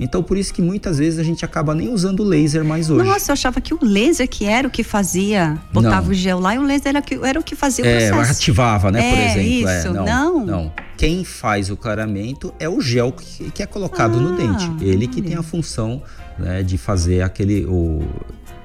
[0.00, 3.04] Então, por isso que muitas vezes a gente acaba nem usando o laser mais hoje.
[3.04, 6.10] Nossa, eu achava que o laser que era o que fazia, botava não.
[6.10, 8.32] o gel lá e o laser era, que, era o que fazia o é, processo.
[8.32, 9.40] ativava, né, é, por exemplo.
[9.40, 10.72] É, isso, é, não, não, não.
[10.96, 14.84] Quem faz o clareamento é o gel que, que é colocado ah, no dente.
[14.84, 16.02] Ele que tem a função
[16.38, 17.64] né, de fazer aquele...
[17.66, 18.02] O,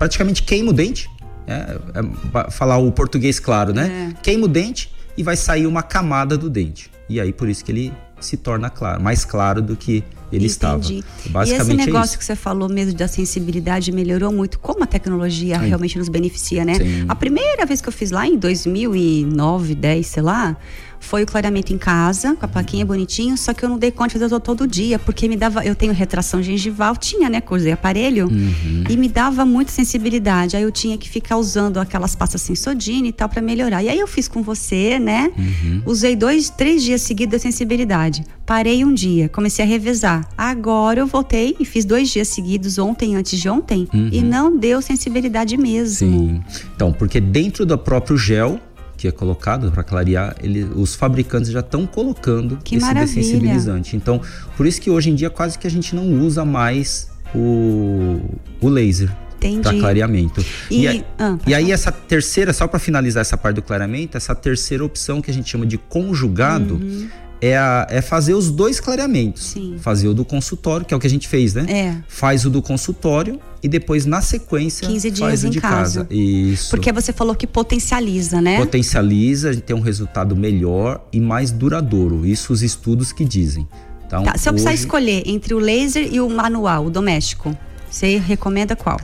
[0.03, 1.09] praticamente queima o dente.
[1.47, 4.11] É, é, falar o português claro, né?
[4.11, 4.21] É.
[4.21, 6.91] Queima o dente e vai sair uma camada do dente.
[7.07, 10.45] E aí por isso que ele se torna claro, mais claro do que ele Entendi.
[10.45, 10.79] estava.
[11.27, 14.83] Basicamente e esse é negócio é que você falou mesmo da sensibilidade melhorou muito, como
[14.83, 15.67] a tecnologia Sim.
[15.67, 16.75] realmente nos beneficia, né?
[16.75, 17.05] Sim.
[17.07, 20.57] A primeira vez que eu fiz lá em 2009, 10, sei lá,
[21.03, 24.17] foi o clareamento em casa, com a plaquinha bonitinho, só que eu não dei conta
[24.17, 27.71] de fazer todo dia, porque me dava, eu tenho retração gengival, tinha, né, coisa de
[27.71, 28.83] aparelho, uhum.
[28.89, 30.55] e me dava muita sensibilidade.
[30.55, 33.83] Aí eu tinha que ficar usando aquelas pastas sensodina e tal para melhorar.
[33.83, 35.31] E aí eu fiz com você, né?
[35.37, 35.81] Uhum.
[35.85, 38.23] Usei dois, três dias seguidos a sensibilidade.
[38.45, 40.27] Parei um dia, comecei a revezar.
[40.37, 44.09] Agora eu voltei e fiz dois dias seguidos, ontem antes de ontem, uhum.
[44.11, 46.07] e não deu sensibilidade mesmo.
[46.07, 46.43] Sim.
[46.75, 48.59] Então, porque dentro do próprio gel
[49.03, 53.05] que é colocado para clarear, ele, os fabricantes já estão colocando que esse maravilha.
[53.05, 53.97] dessensibilizante.
[53.97, 54.21] Então,
[54.55, 58.21] por isso que hoje em dia quase que a gente não usa mais o,
[58.61, 59.13] o laser
[59.61, 60.45] para clareamento.
[60.71, 64.33] E, e, ah, e aí essa terceira, só para finalizar essa parte do clareamento, essa
[64.33, 67.09] terceira opção que a gente chama de conjugado, uhum
[67.43, 69.47] é, a, é fazer os dois clareamentos.
[69.47, 69.75] Sim.
[69.77, 71.65] Fazer o do consultório, que é o que a gente fez, né?
[71.67, 72.03] É.
[72.07, 76.05] Faz o do consultório e depois, na sequência, 15 dias faz o de casa.
[76.05, 76.07] casa.
[76.09, 76.69] Isso.
[76.69, 78.55] Porque você falou que potencializa, né?
[78.57, 82.25] Potencializa, a gente tem um resultado melhor e mais duradouro.
[82.25, 83.67] Isso os estudos que dizem.
[84.07, 84.63] Então, tá, se eu hoje...
[84.63, 87.57] precisar escolher entre o laser e o manual, o doméstico,
[87.91, 88.99] você recomenda qual?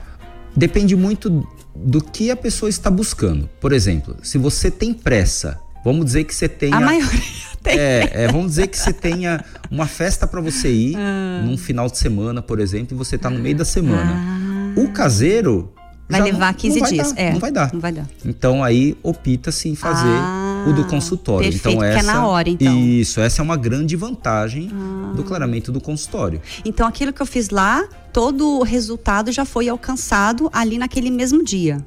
[0.56, 3.50] Depende muito do que a pessoa está buscando.
[3.60, 6.78] Por exemplo, se você tem pressa, vamos dizer que você tenha.
[6.78, 7.78] A maioria tem.
[7.78, 11.42] É, é, vamos dizer que você tenha uma festa para você ir ah.
[11.44, 14.14] num final de semana, por exemplo, e você tá no meio da semana.
[14.16, 14.80] Ah.
[14.80, 15.74] O caseiro
[16.10, 17.14] vai levar não, 15 não dias.
[17.14, 17.74] Dar, é, não vai dar.
[17.74, 18.08] Não vai dar.
[18.26, 21.52] Então aí opta-se em fazer ah, o do consultório.
[21.52, 22.80] Perfeito, então essa que é na hora, então.
[22.80, 25.14] Isso, essa é uma grande vantagem ah.
[25.16, 26.42] do clareamento do consultório.
[26.66, 31.44] Então aquilo que eu fiz lá, todo o resultado já foi alcançado ali naquele mesmo
[31.44, 31.86] dia.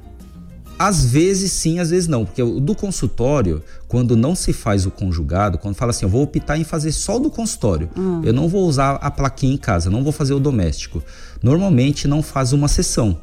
[0.85, 4.91] Às vezes sim, às vezes não, porque o do consultório, quando não se faz o
[4.91, 8.21] conjugado, quando fala assim, eu vou optar em fazer só o do consultório, hum.
[8.21, 11.01] eu não vou usar a plaquinha em casa, não vou fazer o doméstico.
[11.41, 13.17] Normalmente não faz uma sessão.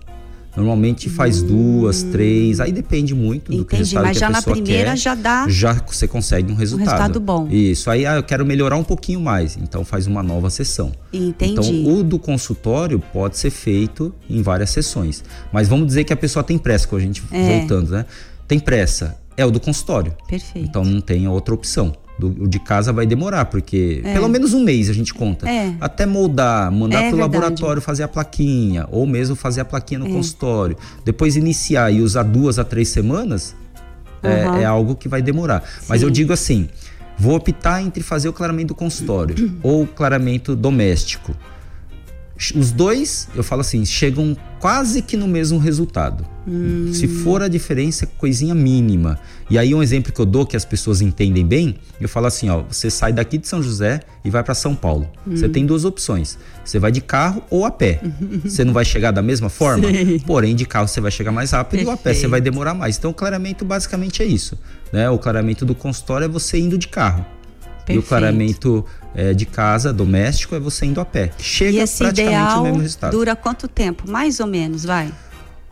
[0.56, 1.46] Normalmente faz hum.
[1.46, 4.96] duas, três, aí depende muito Entendi, do que resultado mas que já na primeira quer,
[4.96, 5.48] já dá.
[5.48, 6.86] Já você consegue um resultado.
[6.86, 7.48] Um resultado bom.
[7.48, 10.92] Isso, aí ah, eu quero melhorar um pouquinho mais, então faz uma nova sessão.
[11.12, 11.52] Entendi.
[11.52, 15.22] Então o do consultório pode ser feito em várias sessões.
[15.52, 17.58] Mas vamos dizer que a pessoa tem pressa, com a gente é.
[17.58, 18.04] voltando, né?
[18.48, 20.14] Tem pressa, é o do consultório.
[20.28, 20.68] Perfeito.
[20.68, 21.94] Então não tem outra opção.
[22.20, 24.12] Do, de casa vai demorar, porque é.
[24.12, 25.48] pelo menos um mês a gente conta.
[25.48, 25.74] É.
[25.80, 30.10] Até moldar, mandar é laboratório fazer a plaquinha, ou mesmo fazer a plaquinha no é.
[30.10, 30.76] consultório.
[31.04, 33.56] Depois iniciar e usar duas a três semanas,
[34.22, 34.56] uhum.
[34.56, 35.62] é, algo que vai demorar.
[35.62, 35.86] Sim.
[35.88, 36.68] Mas eu digo assim:
[37.18, 41.34] vou optar entre fazer o claramento do consultório ou o claramento doméstico.
[42.54, 46.24] Os dois, eu falo assim, chegam quase que no mesmo resultado.
[46.48, 46.90] Hum.
[46.92, 49.18] Se for a diferença, coisinha mínima.
[49.50, 52.48] E aí um exemplo que eu dou que as pessoas entendem bem, eu falo assim,
[52.48, 55.06] ó, você sai daqui de São José e vai para São Paulo.
[55.26, 55.36] Hum.
[55.36, 56.38] Você tem duas opções.
[56.64, 58.00] Você vai de carro ou a pé.
[58.44, 59.88] Você não vai chegar da mesma forma?
[59.88, 60.18] Sim.
[60.20, 61.90] Porém, de carro você vai chegar mais rápido Perfeito.
[61.90, 62.96] e a pé você vai demorar mais.
[62.96, 64.58] Então, o clareamento basicamente é isso.
[64.92, 65.08] Né?
[65.10, 67.24] O clareamento do consultório é você indo de carro.
[67.84, 67.92] Perfeito.
[67.92, 71.30] E o clareamento é, de casa, doméstico, é você indo a pé.
[71.38, 73.12] Chega e esse praticamente ideal o mesmo resultado.
[73.12, 74.10] Dura quanto tempo?
[74.10, 75.12] Mais ou menos, vai?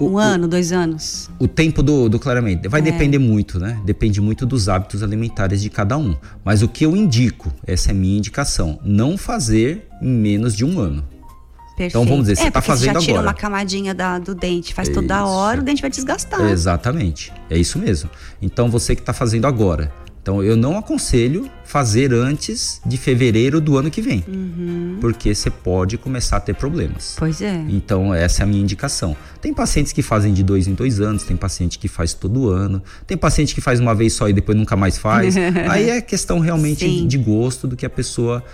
[0.01, 1.29] Um o, ano, dois anos?
[1.39, 2.85] O tempo do, do clareamento vai é.
[2.85, 3.81] depender muito, né?
[3.85, 6.17] Depende muito dos hábitos alimentares de cada um.
[6.45, 10.65] Mas o que eu indico, essa é a minha indicação, não fazer em menos de
[10.65, 11.05] um ano.
[11.79, 11.91] Perfeito.
[11.91, 14.75] Então vamos dizer, você está é, fazendo você já tira uma camadinha da, do dente,
[14.75, 16.41] faz toda hora, o dente vai desgastar.
[16.51, 18.11] Exatamente, é isso mesmo.
[18.43, 19.93] Então você que está fazendo agora,
[20.29, 24.99] Então eu não aconselho fazer antes de fevereiro do ano que vem, Uhum.
[25.01, 27.17] porque você pode começar a ter problemas.
[27.19, 27.65] Pois é.
[27.67, 29.17] Então essa é a minha indicação.
[29.41, 32.83] Tem pacientes que fazem de dois em dois anos, tem paciente que faz todo ano,
[33.07, 35.35] tem paciente que faz uma vez só e depois nunca mais faz.
[35.71, 37.07] Aí é questão realmente Sim.
[37.07, 38.45] de gosto do que a pessoa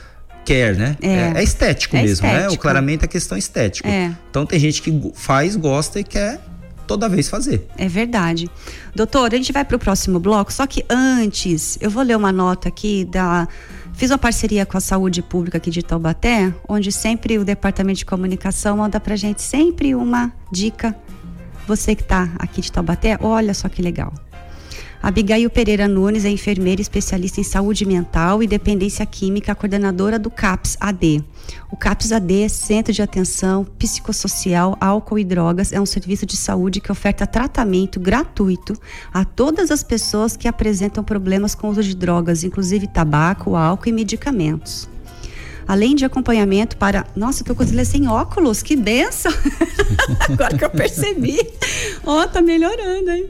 [0.44, 0.96] quer, né?
[1.02, 1.40] É.
[1.40, 2.34] É, estético É mesmo, né?
[2.34, 2.62] O estético.
[2.62, 3.88] claramento é questão estética.
[3.88, 4.12] É.
[4.30, 6.40] Então tem gente que faz, gosta e quer
[6.86, 7.66] toda vez fazer.
[7.76, 8.50] É verdade.
[8.94, 12.32] Doutor, a gente vai para o próximo bloco, só que antes, eu vou ler uma
[12.32, 13.48] nota aqui da.
[13.94, 18.04] Fiz uma parceria com a Saúde Pública aqui de Taubaté, onde sempre o Departamento de
[18.04, 20.96] Comunicação manda pra gente sempre uma dica.
[21.66, 24.12] Você que está aqui de Taubaté, olha só que legal.
[25.04, 30.78] Abigail Pereira Nunes é enfermeira especialista em saúde mental e dependência química, coordenadora do CAPS
[30.80, 31.22] AD.
[31.70, 36.38] O CAPS AD é Centro de Atenção Psicossocial, Álcool e Drogas, é um serviço de
[36.38, 38.80] saúde que oferta tratamento gratuito
[39.12, 43.92] a todas as pessoas que apresentam problemas com uso de drogas, inclusive tabaco, álcool e
[43.92, 44.88] medicamentos.
[45.68, 47.06] Além de acompanhamento para.
[47.14, 49.32] Nossa, eu tô ler sem óculos, que benção!
[50.32, 51.38] Agora que eu percebi.
[52.04, 53.28] Ó, tá melhorando, hein?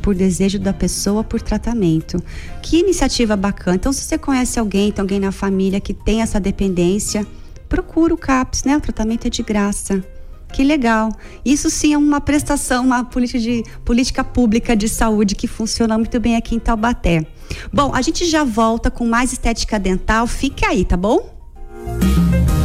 [0.00, 2.18] por desejo da pessoa, por tratamento.
[2.62, 3.76] Que iniciativa bacana.
[3.76, 7.26] Então, se você conhece alguém, tem alguém na família que tem essa dependência,
[7.68, 8.78] procura o CAPS, né?
[8.78, 10.02] O tratamento é de graça.
[10.54, 11.10] Que legal.
[11.44, 16.20] Isso sim é uma prestação, uma política, de, política pública de saúde que funciona muito
[16.20, 17.26] bem aqui em Taubaté.
[17.72, 20.28] Bom, a gente já volta com mais estética dental.
[20.28, 21.28] Fique aí, tá bom?
[21.84, 22.63] Saúde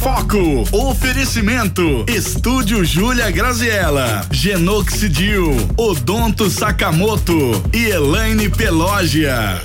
[0.00, 0.64] Foco.
[0.72, 2.06] Oferecimento.
[2.08, 4.24] Estúdio Júlia Graziella.
[4.32, 5.68] Genoxidil.
[5.76, 7.62] Odonto Sakamoto.
[7.70, 9.60] E Elaine Pelógia.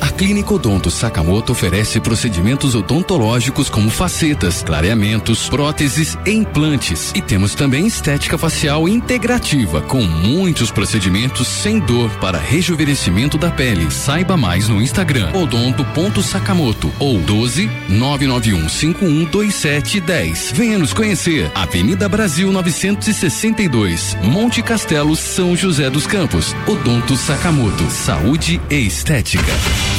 [0.00, 7.12] A Clínica Odonto Sakamoto oferece procedimentos odontológicos como facetas, clareamentos, próteses e implantes.
[7.14, 13.90] E temos também estética facial integrativa, com muitos procedimentos sem dor para rejuvenescimento da pele.
[13.90, 20.52] Saiba mais no Instagram odonto.sakamoto ou 12 991 51 2710.
[20.52, 21.50] Venha nos conhecer.
[21.54, 26.54] Avenida Brasil 962, Monte Castelo, São José dos Campos.
[26.66, 29.52] Odonto Sakamoto, saúde e estética.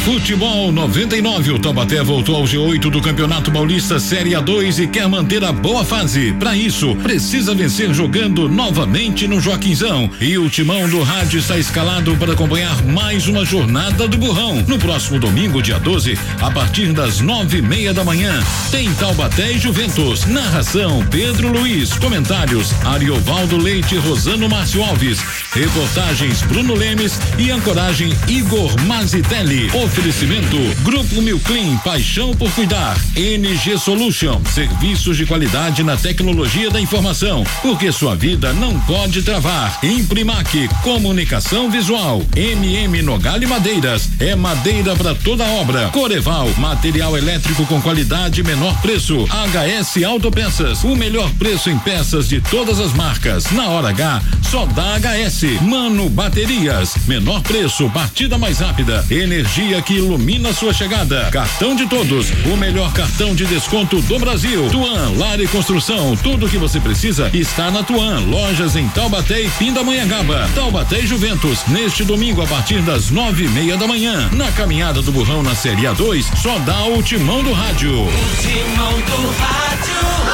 [0.09, 1.51] Futebol 99.
[1.51, 5.85] O Taubaté voltou ao G8 do Campeonato Paulista Série A2 e quer manter a boa
[5.85, 6.33] fase.
[6.33, 10.09] Para isso, precisa vencer jogando novamente no Joaquinzão.
[10.19, 14.63] E o timão do rádio está escalado para acompanhar mais uma jornada do Burrão.
[14.67, 18.33] No próximo domingo, dia 12, a partir das nove e meia da manhã,
[18.71, 20.25] tem Taubaté e Juventus.
[20.25, 21.93] Narração Pedro Luiz.
[21.93, 25.19] Comentários Ariovaldo Leite Rosano Márcio Alves.
[25.53, 29.69] Reportagens Bruno Lemes e ancoragem Igor Mazitelli.
[29.99, 32.97] Oferecimento Grupo Milclean, paixão por cuidar.
[33.17, 39.77] NG Solution, serviços de qualidade na tecnologia da informação, porque sua vida não pode travar.
[39.83, 42.23] Imprimac, comunicação visual.
[42.33, 45.89] MM Nogali Madeiras, é madeira para toda obra.
[45.89, 49.25] Coreval, material elétrico com qualidade e menor preço.
[49.25, 53.51] HS Autopeças, o melhor preço em peças de todas as marcas.
[53.51, 55.61] Na hora H, só dá HS.
[55.61, 59.05] Mano Baterias, menor preço, partida mais rápida.
[59.11, 61.29] Energia que ilumina sua chegada.
[61.31, 64.69] Cartão de todos, o melhor cartão de desconto do Brasil.
[64.69, 68.19] Tuan, Lar e Construção, tudo o que você precisa está na Tuan.
[68.21, 70.49] Lojas em Taubaté e Pindamonhangaba.
[70.53, 74.29] Taubaté e Juventus, neste domingo a partir das nove e meia da manhã.
[74.33, 78.07] Na caminhada do burrão na Série A2, só dá o timão do rádio.
[78.41, 80.28] Timão do rádio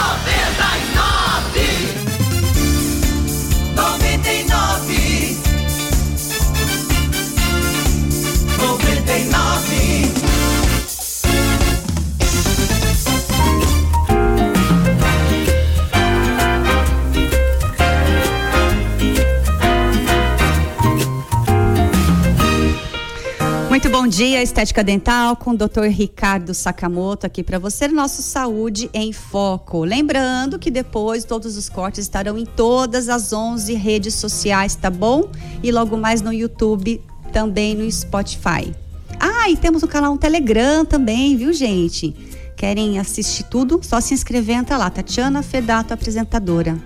[24.16, 25.88] dia, Estética Dental, com o Dr.
[25.90, 29.84] Ricardo Sakamoto aqui para você, nosso Saúde em Foco.
[29.84, 35.30] Lembrando que depois todos os cortes estarão em todas as 11 redes sociais, tá bom?
[35.62, 37.02] E logo mais no YouTube,
[37.34, 38.74] também no Spotify.
[39.20, 42.16] Ah, e temos um canal um Telegram também, viu, gente?
[42.56, 43.82] Querem assistir tudo?
[43.84, 44.90] Só se inscrever, entra lá.
[44.90, 46.82] Tatiana Fedato, apresentadora.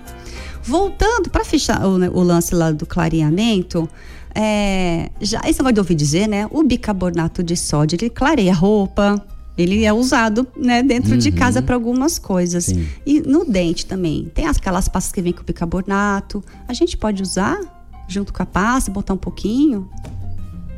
[0.63, 3.88] Voltando para fechar o, o lance lá do clareamento,
[4.36, 6.47] é, já, esse negócio de ouvir dizer, né?
[6.51, 9.23] O bicarbonato de sódio, ele clareia a roupa,
[9.57, 11.17] ele é usado né, dentro uhum.
[11.17, 12.65] de casa para algumas coisas.
[12.65, 12.88] Sim.
[13.05, 14.32] E no dente também.
[14.34, 16.43] Tem aquelas pastas que vem com bicarbonato.
[16.67, 17.59] A gente pode usar
[18.07, 19.89] junto com a pasta, botar um pouquinho?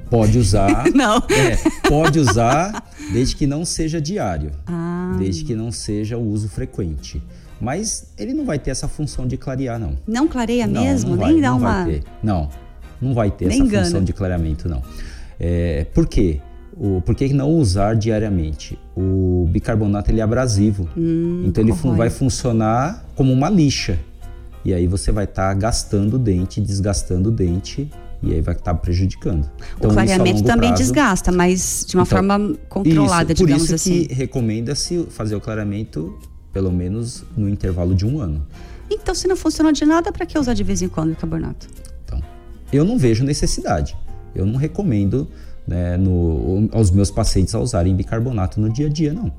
[0.09, 0.85] Pode usar.
[0.93, 1.17] não.
[1.29, 2.83] É, pode usar,
[3.13, 4.51] desde que não seja diário.
[4.65, 5.15] Ah.
[5.17, 7.21] Desde que não seja o uso frequente.
[7.59, 9.95] Mas ele não vai ter essa função de clarear, não.
[10.07, 11.11] Não clareia não, mesmo?
[11.11, 11.83] Não vai, Nem dá não uma.
[11.83, 12.03] Vai ter.
[12.23, 12.49] Não
[13.01, 13.85] não vai ter Nem essa engana.
[13.85, 14.81] função de clareamento, não.
[15.39, 16.39] É, por quê?
[16.77, 18.79] O, por que não usar diariamente?
[18.95, 23.99] O bicarbonato ele é abrasivo, hum, então ele fun vai funcionar como uma lixa.
[24.63, 27.89] E aí você vai estar tá gastando o dente, desgastando o dente
[28.21, 29.49] e aí vai estar tá prejudicando.
[29.77, 33.89] Então, o clareamento também prazo, desgasta, mas de uma então, forma controlada, isso, digamos assim.
[33.89, 34.07] Por isso assim.
[34.07, 36.17] que recomenda-se fazer o clareamento
[36.53, 38.45] pelo menos no intervalo de um ano.
[38.89, 41.67] Então, se não funciona de nada, para que usar de vez em quando bicarbonato?
[42.71, 43.95] Eu não vejo necessidade.
[44.33, 45.27] Eu não recomendo
[45.67, 49.31] né, no, aos meus pacientes a usarem bicarbonato no dia a dia, não.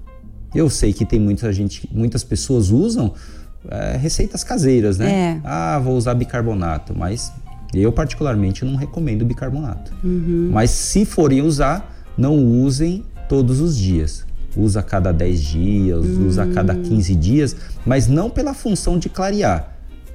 [0.54, 3.14] Eu sei que tem muita gente, muitas pessoas usam
[3.68, 5.10] é, receitas caseiras, né?
[5.10, 5.40] É.
[5.44, 7.32] Ah, vou usar bicarbonato, mas
[7.72, 9.92] eu particularmente não recomendo bicarbonato.
[10.04, 10.50] Uhum.
[10.52, 14.26] Mas se forem usar, não usem todos os dias.
[14.54, 16.26] Usa a cada 10 dias, uhum.
[16.26, 17.18] usa a cada 15 hum.
[17.18, 17.56] dias,
[17.86, 19.71] mas não pela função de clarear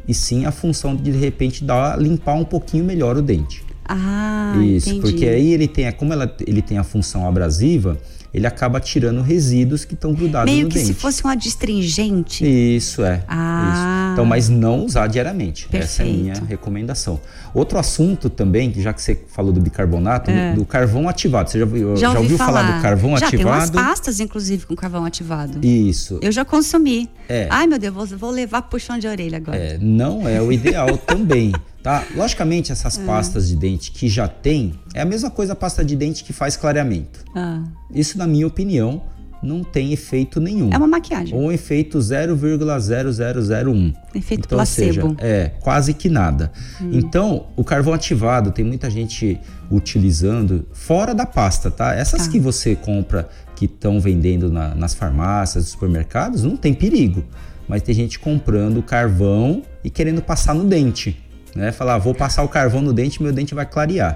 [0.07, 3.63] e sim a função de de repente dar limpar um pouquinho melhor o dente.
[3.87, 5.01] Ah, Isso, entendi.
[5.01, 7.97] porque aí ele tem, como ela, ele tem a função abrasiva,
[8.33, 10.75] ele acaba tirando resíduos que estão grudados Meio no dente.
[10.75, 12.45] Meio que se fosse um adstringente.
[12.45, 13.23] Isso, é.
[13.27, 13.71] Ah.
[13.73, 14.13] Isso.
[14.13, 15.67] Então, mas não usar diariamente.
[15.67, 15.83] Perfeito.
[15.83, 17.19] Essa é a minha recomendação.
[17.53, 20.53] Outro assunto também, já que você falou do bicarbonato, é.
[20.53, 21.49] do carvão ativado.
[21.49, 22.63] Você já, já, já ouviu falar.
[22.63, 22.77] falar.
[22.77, 23.59] do carvão já ativado?
[23.59, 25.65] Já tem umas pastas, inclusive, com carvão ativado.
[25.65, 26.19] Isso.
[26.21, 27.09] Eu já consumi.
[27.29, 27.47] É.
[27.49, 29.57] Ai, meu Deus, vou, vou levar puxão de orelha agora.
[29.57, 31.53] É, não é o ideal também.
[31.87, 32.03] Tá?
[32.13, 33.05] Logicamente, essas é.
[33.05, 36.33] pastas de dente que já tem, é a mesma coisa a pasta de dente que
[36.33, 37.23] faz clareamento.
[37.33, 37.63] Ah.
[37.89, 39.03] Isso, na minha opinião,
[39.41, 40.69] não tem efeito nenhum.
[40.73, 41.33] É uma maquiagem.
[41.33, 43.95] Ou um efeito 0,0001.
[44.13, 44.91] Efeito então, placebo.
[44.91, 46.51] Seja, é, quase que nada.
[46.81, 46.89] Hum.
[46.91, 49.39] Então, o carvão ativado, tem muita gente
[49.71, 51.95] utilizando fora da pasta, tá?
[51.95, 52.31] Essas tá.
[52.33, 57.23] que você compra, que estão vendendo na, nas farmácias, nos supermercados, não tem perigo.
[57.65, 61.25] Mas tem gente comprando carvão e querendo passar no dente
[61.57, 61.71] né?
[61.71, 64.15] Falar, vou passar o carvão no dente, meu dente vai clarear.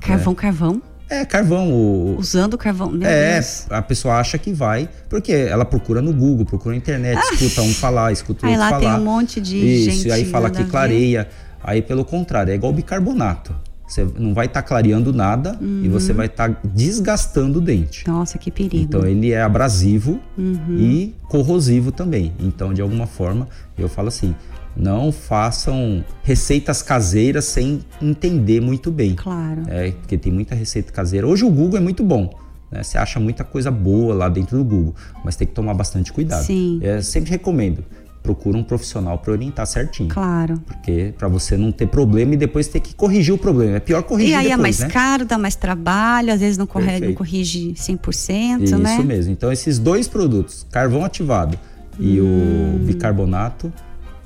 [0.00, 0.38] Carvão, né?
[0.38, 0.82] carvão?
[1.08, 1.72] É, carvão.
[1.72, 2.16] O...
[2.18, 3.66] Usando carvão, meu É, Deus.
[3.70, 7.34] a pessoa acha que vai, porque ela procura no Google, procura na internet, ah.
[7.34, 8.76] escuta um falar, escuta outro falar.
[8.76, 10.08] Aí lá tem um monte de Isso, gente.
[10.08, 11.28] e aí fala que clareia.
[11.62, 13.54] Aí, pelo contrário, é igual bicarbonato.
[13.86, 15.82] Você não vai estar tá clareando nada uhum.
[15.84, 18.08] e você vai estar tá desgastando o dente.
[18.08, 18.76] Nossa, que perigo.
[18.76, 20.78] Então ele é abrasivo uhum.
[20.78, 22.32] e corrosivo também.
[22.40, 24.34] Então, de alguma forma, eu falo assim:
[24.76, 29.14] não façam receitas caseiras sem entender muito bem.
[29.14, 29.62] Claro.
[29.68, 31.26] É, porque tem muita receita caseira.
[31.26, 32.32] Hoje o Google é muito bom.
[32.70, 32.82] Né?
[32.82, 34.94] Você acha muita coisa boa lá dentro do Google,
[35.24, 36.44] mas tem que tomar bastante cuidado.
[36.44, 36.80] Sim.
[36.82, 37.84] É, sempre recomendo.
[38.22, 40.08] Procura um profissional para orientar certinho.
[40.08, 40.54] Claro.
[40.64, 43.76] Porque para você não ter problema e depois ter que corrigir o problema.
[43.76, 44.88] É pior corrigir E aí depois, é mais né?
[44.88, 48.94] caro, dá mais trabalho, às vezes não, corre, não corrige 100%, Isso né?
[48.94, 49.32] Isso mesmo.
[49.32, 51.58] Então esses dois produtos, carvão ativado
[51.98, 52.76] e hum.
[52.76, 53.72] o bicarbonato,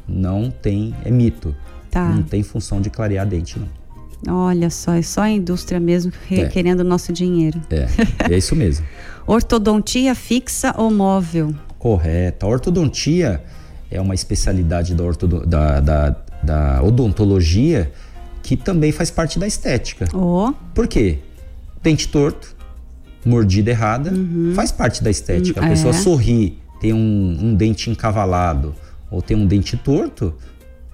[0.08, 1.54] não tem, é mito.
[1.90, 2.08] Tá.
[2.08, 3.68] Não tem função de clarear dente, não.
[4.28, 6.46] Olha só, é só a indústria mesmo é.
[6.46, 7.60] querendo o nosso dinheiro.
[7.70, 7.86] É,
[8.32, 8.86] é isso mesmo.
[9.26, 11.54] Ortodontia fixa ou móvel?
[11.78, 12.46] Correto.
[12.46, 13.42] A ortodontia
[13.90, 17.92] é uma especialidade da, ortodo, da, da, da odontologia
[18.42, 20.06] que também faz parte da estética.
[20.14, 20.52] Oh.
[20.74, 21.18] Por quê?
[21.82, 22.56] Dente torto,
[23.24, 24.52] mordida errada, uhum.
[24.54, 25.60] faz parte da estética.
[25.64, 25.92] A pessoa é.
[25.92, 28.74] sorri, tem um, um dente encavalado,
[29.10, 30.34] ou tem um dente torto,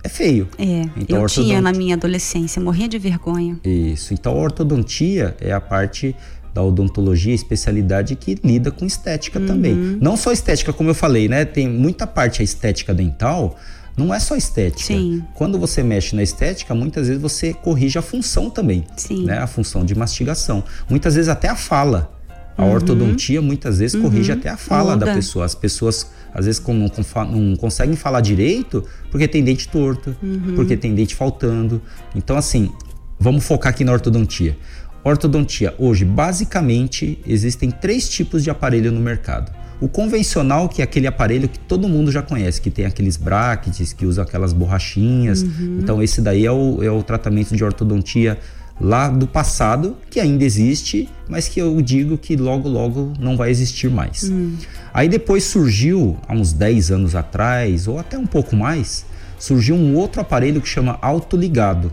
[0.03, 0.49] é feio.
[0.59, 3.59] É, então, eu tinha na minha adolescência, morria de vergonha.
[3.65, 6.15] Isso, então a ortodontia é a parte
[6.53, 9.47] da odontologia, especialidade que lida com estética uhum.
[9.47, 9.75] também.
[9.75, 11.45] Não só estética, como eu falei, né?
[11.45, 13.57] Tem muita parte a estética dental,
[13.97, 14.95] não é só estética.
[14.95, 15.23] Sim.
[15.35, 19.25] Quando você mexe na estética, muitas vezes você corrige a função também, Sim.
[19.25, 19.39] né?
[19.39, 20.65] A função de mastigação.
[20.89, 22.19] Muitas vezes até a fala.
[22.57, 22.73] A uhum.
[22.73, 24.03] ortodontia muitas vezes uhum.
[24.03, 25.07] corrige até a fala Muda.
[25.07, 25.45] da pessoa.
[25.45, 26.91] As pessoas às vezes não,
[27.27, 30.55] não, conseguem falar direito porque tem dente torto, uhum.
[30.55, 31.81] porque tem dente faltando.
[32.15, 32.71] Então, assim,
[33.19, 34.57] vamos focar aqui na ortodontia.
[35.05, 35.75] Ortodontia.
[35.79, 39.53] Hoje, basicamente, existem três tipos de aparelho no mercado.
[39.81, 43.93] O convencional, que é aquele aparelho que todo mundo já conhece, que tem aqueles brackets,
[43.93, 45.43] que usa aquelas borrachinhas.
[45.43, 45.79] Uhum.
[45.83, 48.39] Então, esse daí é o, é o tratamento de ortodontia
[48.81, 53.51] lá do passado, que ainda existe, mas que eu digo que logo, logo não vai
[53.51, 54.25] existir mais.
[54.25, 54.57] Hum.
[54.95, 59.07] Aí depois surgiu, há uns 10 anos atrás, ou até um pouco mais,
[59.39, 61.93] surgiu um outro aparelho que chama autoligado,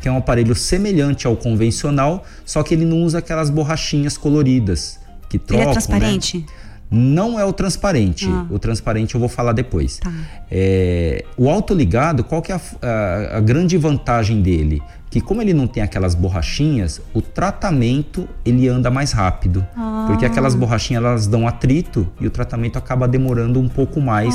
[0.00, 4.98] que é um aparelho semelhante ao convencional, só que ele não usa aquelas borrachinhas coloridas
[5.28, 5.62] que trocam.
[5.62, 6.38] Ele é transparente?
[6.38, 6.44] Né?
[6.90, 8.26] Não é o transparente.
[8.28, 8.46] Ah.
[8.50, 9.98] O transparente eu vou falar depois.
[9.98, 10.12] Tá.
[10.50, 14.82] É, o autoligado, qual que é a, a, a grande vantagem dele?
[15.10, 19.66] que como ele não tem aquelas borrachinhas, o tratamento ele anda mais rápido.
[19.76, 20.04] Ah.
[20.06, 24.34] Porque aquelas borrachinhas elas dão atrito e o tratamento acaba demorando um pouco mais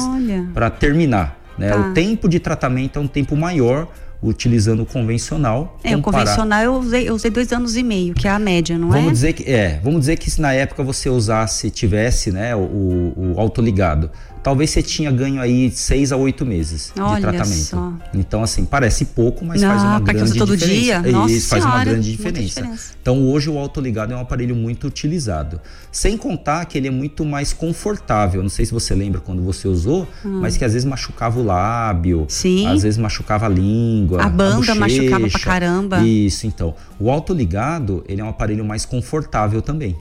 [0.53, 1.37] para terminar.
[1.57, 1.69] Né?
[1.69, 1.77] Tá.
[1.77, 3.87] O tempo de tratamento é um tempo maior
[4.23, 5.77] utilizando o convencional.
[5.83, 5.99] É, comparar...
[5.99, 8.89] o convencional eu usei, eu usei dois anos e meio, que é a média, não
[8.89, 9.11] vamos é?
[9.11, 13.33] Dizer que, é, vamos dizer que se na época você usasse, tivesse né, o, o
[13.37, 14.09] autoligado,
[14.43, 17.63] talvez você tinha ganho aí seis a oito meses Olha de tratamento.
[17.63, 17.93] Só.
[18.13, 21.01] Então, assim, parece pouco, mas Não, faz uma grande todo diferença.
[21.01, 21.11] Dia?
[21.11, 22.61] Nossa Isso senhora, faz uma grande diferença.
[22.61, 22.93] diferença.
[23.01, 25.61] Então, hoje o autoligado é um aparelho muito utilizado.
[25.91, 28.41] Sem contar que ele é muito mais confortável.
[28.41, 30.39] Não sei se você lembra quando você usou, hum.
[30.41, 32.67] mas que às vezes machucava o lábio, Sim.
[32.67, 34.21] às vezes machucava a língua.
[34.21, 36.03] A banda a machucava pra caramba.
[36.03, 36.75] Isso, então.
[36.99, 39.95] O autoligado, ele é um aparelho mais confortável também.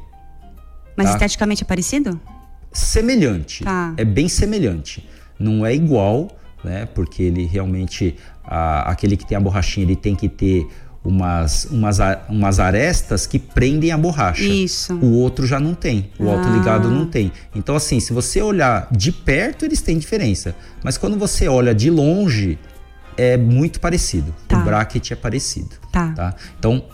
[0.96, 1.12] Mas tá?
[1.12, 2.20] esteticamente é parecido?
[2.72, 3.64] Semelhante.
[3.64, 3.94] Tá.
[3.96, 5.06] É bem semelhante.
[5.38, 6.28] Não é igual,
[6.64, 6.86] né?
[6.94, 10.66] Porque ele realmente, a, aquele que tem a borrachinha, ele tem que ter
[11.04, 11.98] umas, umas,
[12.28, 14.44] umas arestas que prendem a borracha.
[14.44, 14.94] Isso.
[14.94, 16.10] O outro já não tem.
[16.18, 16.34] O ah.
[16.34, 17.32] autoligado não tem.
[17.54, 20.54] Então, assim, se você olhar de perto, eles têm diferença.
[20.82, 22.58] Mas quando você olha de longe,
[23.16, 24.34] é muito parecido.
[24.46, 24.60] Tá.
[24.60, 25.76] O bracket é parecido.
[25.90, 26.12] Tá.
[26.12, 26.34] tá.
[26.58, 26.84] Então,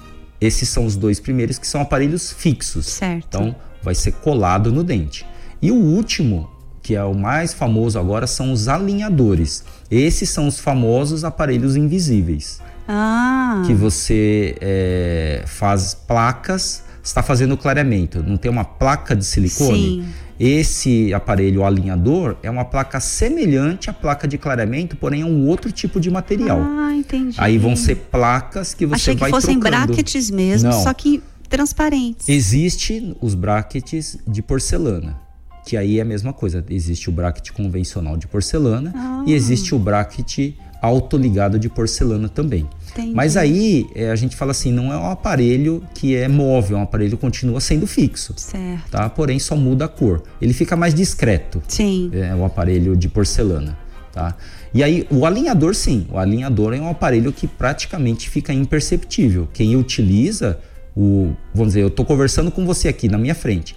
[0.40, 2.86] esses são os dois primeiros que são aparelhos fixos.
[2.86, 3.26] Certo.
[3.28, 5.26] Então, vai ser colado no dente.
[5.60, 6.48] E o último,
[6.82, 9.64] que é o mais famoso agora, são os alinhadores.
[9.90, 12.60] Esses são os famosos aparelhos invisíveis.
[12.86, 13.62] Ah.
[13.66, 18.22] Que você é, faz placas, está fazendo clareamento.
[18.22, 20.02] Não tem uma placa de silicone?
[20.02, 20.08] Sim.
[20.40, 25.72] Esse aparelho alinhador é uma placa semelhante à placa de clareamento, porém é um outro
[25.72, 26.60] tipo de material.
[26.62, 27.34] Ah, entendi.
[27.38, 29.86] Aí vão ser placas que você Achei vai que fossem trocando.
[29.88, 30.82] brackets mesmo, Não.
[30.84, 32.28] só que transparentes.
[32.28, 35.27] Existe os brackets de porcelana
[35.68, 36.64] que aí é a mesma coisa.
[36.70, 39.22] Existe o bracket convencional de porcelana ah.
[39.26, 42.66] e existe o bracket autoligado de porcelana também.
[42.90, 43.12] Entendi.
[43.12, 46.80] Mas aí é, a gente fala assim, não é um aparelho que é móvel, é
[46.80, 48.32] um aparelho que continua sendo fixo.
[48.38, 48.90] Certo.
[48.90, 49.10] Tá?
[49.10, 50.22] Porém só muda a cor.
[50.40, 51.62] Ele fica mais discreto.
[51.68, 52.10] Sim.
[52.14, 53.76] É o aparelho de porcelana.
[54.10, 54.34] Tá?
[54.72, 56.06] E aí, o alinhador, sim.
[56.10, 59.46] O alinhador é um aparelho que praticamente fica imperceptível.
[59.52, 60.58] Quem utiliza,
[60.96, 63.76] o, vamos dizer, eu estou conversando com você aqui na minha frente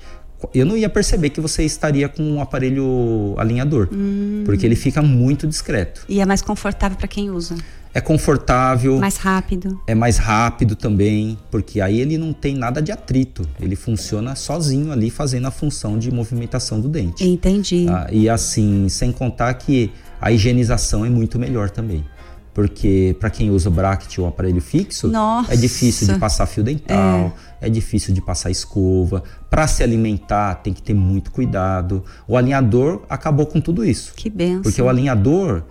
[0.53, 4.43] eu não ia perceber que você estaria com um aparelho alinhador, hum.
[4.45, 6.03] porque ele fica muito discreto.
[6.07, 7.55] E é mais confortável para quem usa.
[7.93, 8.97] É confortável.
[8.99, 9.79] Mais rápido.
[9.85, 13.45] É mais rápido também, porque aí ele não tem nada de atrito.
[13.59, 17.27] Ele funciona sozinho ali, fazendo a função de movimentação do dente.
[17.27, 17.87] Entendi.
[17.89, 22.05] Ah, e assim, sem contar que a higienização é muito melhor também
[22.53, 25.53] porque para quem usa o bracket ou aparelho fixo, Nossa.
[25.53, 29.23] é difícil de passar fio dental, é, é difícil de passar escova.
[29.49, 32.03] Para se alimentar tem que ter muito cuidado.
[32.27, 34.13] O alinhador acabou com tudo isso.
[34.15, 34.63] Que benção.
[34.63, 35.63] Porque o alinhador,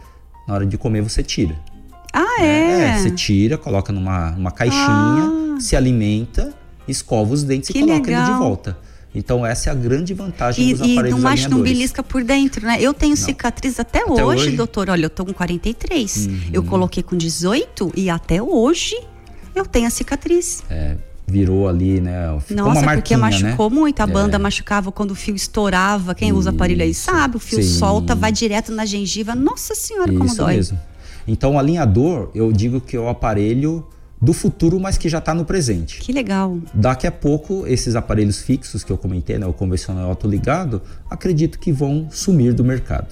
[0.46, 1.58] na hora de comer, você tira.
[2.12, 2.70] Ah, é?
[2.70, 5.56] É, você tira, coloca numa, numa caixinha, ah.
[5.60, 6.54] se alimenta,
[6.86, 8.22] escova os dentes que e coloca legal.
[8.22, 8.78] ele de volta.
[9.12, 12.22] Então essa é a grande vantagem e, dos aparelhos E não acho não belisca por
[12.22, 12.78] dentro, né?
[12.80, 13.16] Eu tenho não.
[13.16, 14.88] cicatriz até, até hoje, hoje, doutor.
[14.88, 16.26] Olha, eu tô com 43.
[16.26, 16.40] Uhum.
[16.52, 18.96] Eu coloquei com 18 e até hoje
[19.52, 20.62] eu tenho a cicatriz.
[20.70, 20.96] É,
[21.30, 22.38] virou ali, né?
[22.40, 23.76] Ficou Nossa, uma porque machucou né?
[23.76, 24.00] muito.
[24.00, 24.38] A banda é.
[24.38, 26.14] machucava quando o fio estourava.
[26.14, 27.78] Quem usa aparelho aí sabe, o fio Sim.
[27.78, 29.34] solta, vai direto na gengiva.
[29.34, 30.56] Nossa senhora, como Isso dói.
[30.56, 30.78] Mesmo.
[31.26, 33.86] Então, o alinhador, eu digo que é o aparelho
[34.20, 35.98] do futuro, mas que já está no presente.
[36.00, 36.58] Que legal.
[36.74, 41.72] Daqui a pouco, esses aparelhos fixos que eu comentei, né, o convencional autoligado, acredito que
[41.72, 43.08] vão sumir do mercado.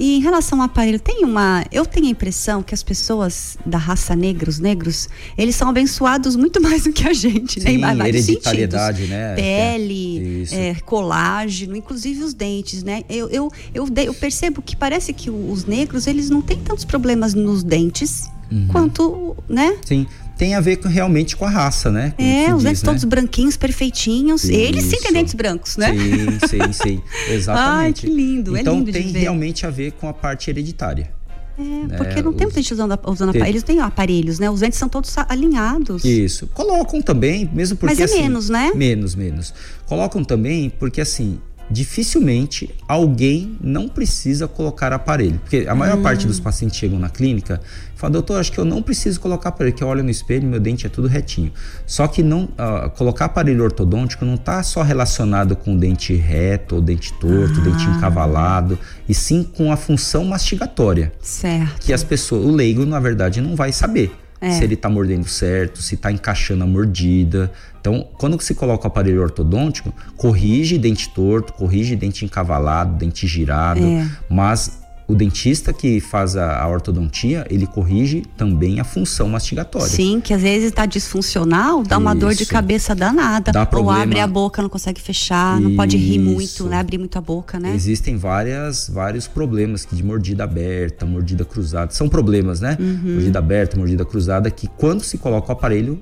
[0.00, 1.62] E em relação ao aparelho, tem uma.
[1.70, 6.36] Eu tenho a impressão que as pessoas da raça negra, os negros, eles são abençoados
[6.36, 7.94] muito mais do que a gente, Sim, né?
[7.94, 9.34] Em hereditariedade, né?
[9.34, 13.02] Pele, é, colágeno, inclusive os dentes, né?
[13.10, 17.34] Eu, eu, eu, eu, percebo que parece que os negros, eles não têm tantos problemas
[17.34, 18.68] nos dentes uhum.
[18.68, 19.76] quanto, né?
[19.84, 20.06] Sim
[20.40, 22.14] tem a ver com, realmente com a raça, né?
[22.16, 22.88] Como é, os dentes né?
[22.88, 24.44] todos branquinhos, perfeitinhos.
[24.44, 24.52] Isso.
[24.54, 25.92] Eles sim têm dentes brancos, né?
[25.92, 27.02] Sim, sim, sim.
[27.28, 27.84] Exatamente.
[27.84, 28.56] Ai, que lindo.
[28.56, 31.10] Então é lindo tem realmente a ver com a parte hereditária.
[31.58, 31.96] É, né?
[31.98, 33.42] porque não tem muita gente usando, usando tem.
[33.42, 34.48] aparelhos, tem aparelhos, né?
[34.48, 36.06] Os dentes são todos alinhados.
[36.06, 36.46] Isso.
[36.54, 37.94] Colocam também, mesmo porque.
[37.94, 38.72] Mas é assim, menos, né?
[38.74, 39.52] Menos, menos.
[39.84, 41.38] Colocam também porque assim,
[41.70, 45.38] dificilmente alguém não precisa colocar aparelho.
[45.38, 46.02] Porque a maior hum.
[46.02, 47.60] parte dos pacientes chegam na clínica
[47.94, 50.46] e falam, doutor, acho que eu não preciso colocar aparelho, que eu olho no espelho
[50.48, 51.52] meu dente é tudo retinho.
[51.86, 56.80] Só que não uh, colocar aparelho ortodôntico não está só relacionado com dente reto ou
[56.80, 57.64] dente torto, ah.
[57.64, 61.12] dente encavalado, e sim com a função mastigatória.
[61.20, 61.86] Certo.
[61.86, 64.12] Que as pessoas, o leigo, na verdade, não vai saber.
[64.40, 64.50] É.
[64.52, 67.52] Se ele está mordendo certo, se está encaixando a mordida.
[67.80, 73.84] Então, quando se coloca o aparelho ortodôntico, corrige dente torto, corrige dente encavalado, dente girado,
[73.84, 74.08] é.
[74.28, 74.80] mas
[75.10, 79.88] o dentista que faz a, a, ortodontia, ele corrige também a função mastigatória.
[79.88, 82.00] Sim, que às vezes está disfuncional, dá Isso.
[82.00, 83.50] uma dor de cabeça danada.
[83.50, 83.96] Dá problema.
[83.96, 85.68] Ou abre a boca, não consegue fechar, Isso.
[85.68, 86.78] não pode rir muito, né?
[86.78, 87.74] Abrir muito a boca, né?
[87.74, 91.90] Existem várias, vários problemas de mordida aberta, mordida cruzada.
[91.90, 92.76] São problemas, né?
[92.78, 93.14] Uhum.
[93.14, 96.00] Mordida aberta, mordida cruzada, que quando se coloca o aparelho,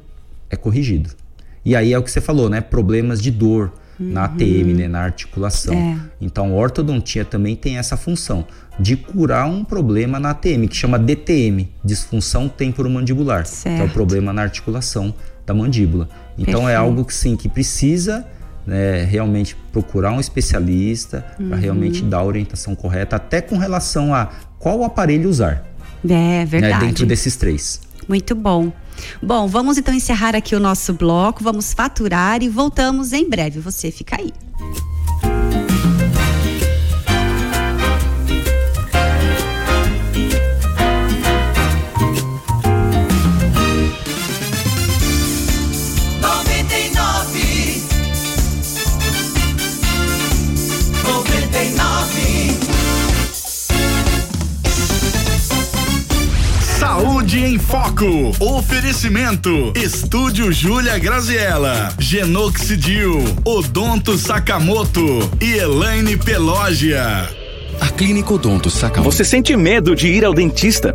[0.51, 1.11] é corrigido.
[1.65, 2.61] E aí é o que você falou, né?
[2.61, 4.13] Problemas de dor uhum.
[4.13, 4.89] na ATM, né?
[4.89, 5.75] na articulação.
[5.75, 5.97] É.
[6.21, 8.47] Então, a ortodontia também tem essa função
[8.79, 13.77] de curar um problema na ATM, que chama DTM, disfunção temporomandibular, certo.
[13.77, 16.09] que é o problema na articulação da mandíbula.
[16.37, 16.69] Então, Perfeito.
[16.71, 18.25] é algo que sim, que precisa
[18.67, 21.49] né, realmente procurar um especialista uhum.
[21.49, 24.29] para realmente dar a orientação correta, até com relação a
[24.59, 25.65] qual aparelho usar.
[26.09, 26.75] É, verdade.
[26.75, 27.81] Né, dentro desses três.
[28.09, 28.73] Muito bom.
[29.23, 33.61] Bom, vamos então encerrar aqui o nosso bloco, vamos faturar e voltamos em breve.
[33.61, 34.33] Você fica aí.
[57.69, 58.33] Foco.
[58.41, 59.75] Oferecimento.
[59.77, 61.93] Estúdio Júlia Graziella.
[61.99, 63.23] Genoxidil.
[63.45, 65.31] Odonto Sakamoto.
[65.39, 67.29] E Elaine Pelógia.
[67.79, 69.13] A Clínica Odonto Sakamoto.
[69.13, 70.95] Você sente medo de ir ao dentista?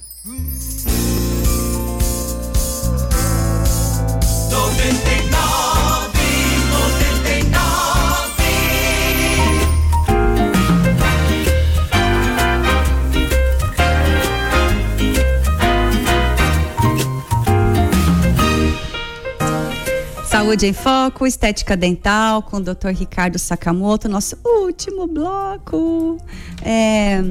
[20.41, 22.87] Saúde em Foco, Estética Dental, com o Dr.
[22.97, 26.17] Ricardo Sakamoto, nosso último bloco.
[26.65, 27.21] É,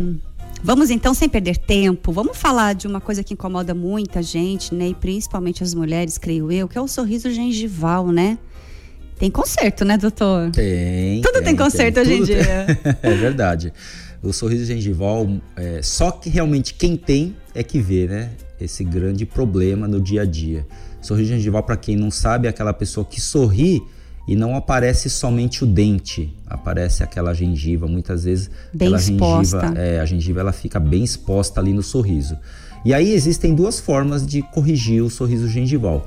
[0.63, 4.91] vamos então, sem perder tempo, vamos falar de uma coisa que incomoda muita gente, né?
[4.91, 8.39] E principalmente as mulheres, creio eu, que é o sorriso gengival, né?
[9.19, 10.53] Tem conserto, né, doutor?
[10.53, 11.21] Tem.
[11.21, 12.79] Tudo tem, tem conserto tem, hoje em dia.
[13.03, 13.73] é verdade.
[14.23, 18.31] O sorriso gengival, é, só que realmente quem tem é que vê, né?
[18.61, 20.65] Esse grande problema no dia a dia.
[21.01, 23.83] Sorriso gengival, para quem não sabe, é aquela pessoa que sorri
[24.29, 27.87] e não aparece somente o dente, aparece aquela gengiva.
[27.87, 29.61] Muitas vezes bem exposta.
[29.61, 32.39] gengiva, é, a gengiva ela fica bem exposta ali no sorriso.
[32.85, 36.07] E aí existem duas formas de corrigir o sorriso gengival: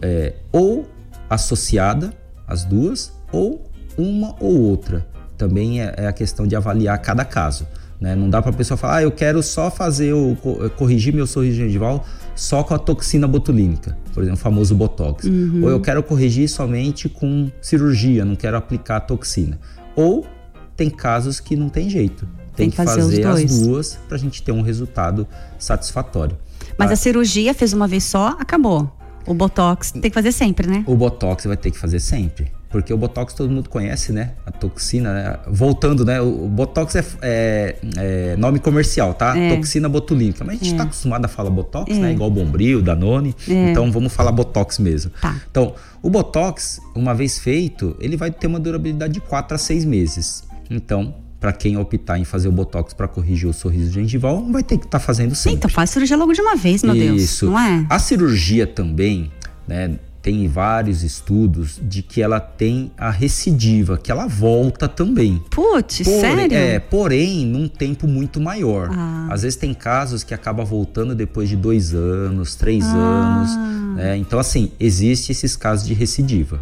[0.00, 0.86] é, ou
[1.28, 2.12] associada,
[2.46, 5.06] as duas, ou uma ou outra.
[5.36, 7.66] Também é, é a questão de avaliar cada caso.
[8.00, 8.14] Né?
[8.14, 10.36] Não dá para a pessoa falar, ah, eu quero só fazer o
[10.76, 15.24] corrigir meu sorriso gengival só com a toxina botulínica, por exemplo, o famoso botox.
[15.24, 15.60] Uhum.
[15.62, 19.60] Ou eu quero corrigir somente com cirurgia, não quero aplicar toxina.
[19.94, 20.26] Ou
[20.74, 22.24] tem casos que não tem jeito.
[22.24, 26.34] Tem, tem que fazer, fazer as duas para a gente ter um resultado satisfatório.
[26.78, 28.90] Mas ah, a cirurgia fez uma vez só, acabou.
[29.26, 30.82] O botox tem que fazer sempre, né?
[30.86, 32.50] O botox vai ter que fazer sempre.
[32.76, 34.32] Porque o Botox todo mundo conhece, né?
[34.44, 35.38] A toxina, né?
[35.48, 36.20] Voltando, né?
[36.20, 39.34] O Botox é, é, é nome comercial, tá?
[39.34, 39.56] É.
[39.56, 40.44] Toxina botulínica.
[40.44, 40.76] Mas a gente é.
[40.76, 42.10] tá acostumado a falar Botox, né?
[42.10, 42.12] É.
[42.12, 43.34] Igual Bombril, Danone.
[43.48, 43.70] É.
[43.70, 45.10] Então vamos falar Botox mesmo.
[45.22, 45.40] Tá.
[45.50, 49.86] Então, o Botox, uma vez feito, ele vai ter uma durabilidade de 4 a 6
[49.86, 50.44] meses.
[50.68, 54.76] Então, para quem optar em fazer o botox para corrigir o sorriso gengival, vai ter
[54.76, 55.56] que estar tá fazendo sempre.
[55.56, 57.46] Então faz cirurgia logo de uma vez, meu Isso.
[57.46, 57.86] Deus, não é?
[57.88, 59.30] A cirurgia também,
[59.66, 59.98] né?
[60.26, 65.40] Tem vários estudos de que ela tem a recidiva, que ela volta também.
[65.52, 66.52] Putz, sério?
[66.52, 68.90] É, porém, num tempo muito maior.
[68.92, 69.28] Ah.
[69.30, 72.96] Às vezes tem casos que acaba voltando depois de dois anos, três ah.
[72.96, 73.96] anos.
[73.96, 74.16] Né?
[74.16, 76.60] Então, assim, existe esses casos de recidiva.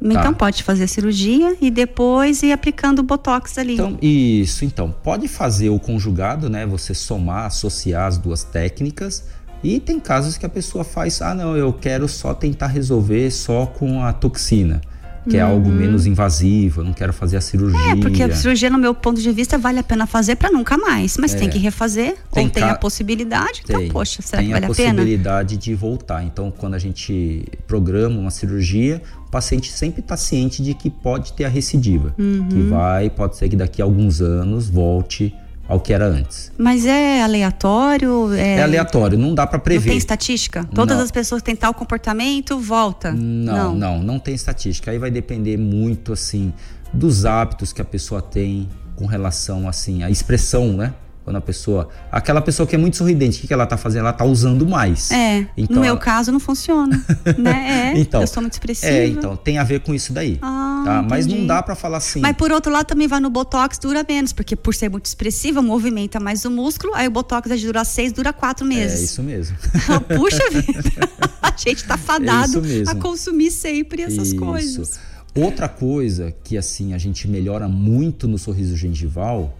[0.00, 0.32] Então tá.
[0.32, 3.74] pode fazer a cirurgia e depois ir aplicando o botox ali.
[3.74, 6.64] Então, isso, então, pode fazer o conjugado, né?
[6.64, 9.24] Você somar, associar as duas técnicas.
[9.62, 13.66] E tem casos que a pessoa faz, ah, não, eu quero só tentar resolver só
[13.66, 14.80] com a toxina
[15.28, 15.74] que é algo uhum.
[15.74, 17.92] menos invasivo, eu não quero fazer a cirurgia.
[17.92, 20.76] É, porque a cirurgia, no meu ponto de vista, vale a pena fazer para nunca
[20.76, 21.38] mais, mas é.
[21.38, 24.64] tem que refazer, tem ou tem a possibilidade, então, tem, então, poxa, será que vale
[24.64, 24.74] a pena?
[24.74, 26.24] Tem a possibilidade de voltar.
[26.24, 31.32] Então, quando a gente programa uma cirurgia, o paciente sempre está ciente de que pode
[31.34, 32.48] ter a recidiva, uhum.
[32.48, 35.34] que vai, pode ser que daqui a alguns anos volte
[35.68, 36.50] ao que era antes.
[36.56, 38.32] Mas é aleatório?
[38.32, 39.84] É, é aleatório, não dá para prever.
[39.84, 40.64] Não tem estatística?
[40.74, 41.04] Todas não.
[41.04, 43.12] as pessoas têm tal comportamento, volta?
[43.12, 44.90] Não, não, não, não tem estatística.
[44.90, 46.52] Aí vai depender muito, assim,
[46.92, 48.66] dos hábitos que a pessoa tem
[48.96, 50.94] com relação, assim, à expressão, né?
[51.28, 51.90] Quando a pessoa.
[52.10, 54.00] Aquela pessoa que é muito sorridente, o que, que ela está fazendo?
[54.00, 55.10] Ela está usando mais.
[55.10, 55.46] É.
[55.58, 55.98] Então, no meu ela...
[55.98, 57.04] caso, não funciona.
[57.36, 57.92] né?
[57.94, 57.98] É.
[57.98, 58.90] então, eu sou muito expressiva.
[58.90, 60.38] É, então, tem a ver com isso daí.
[60.40, 61.02] Ah, tá?
[61.02, 62.20] Mas não dá para falar assim.
[62.20, 65.60] Mas por outro lado, também vai no Botox, dura menos, porque por ser muito expressiva,
[65.60, 69.00] movimenta mais o músculo, aí o Botox de durar seis, dura quatro é meses.
[69.00, 69.54] É isso mesmo.
[70.16, 70.90] Puxa vida.
[71.42, 74.36] a gente tá fadado é a consumir sempre essas isso.
[74.36, 74.98] coisas.
[75.34, 79.57] Outra coisa que assim a gente melhora muito no sorriso gengival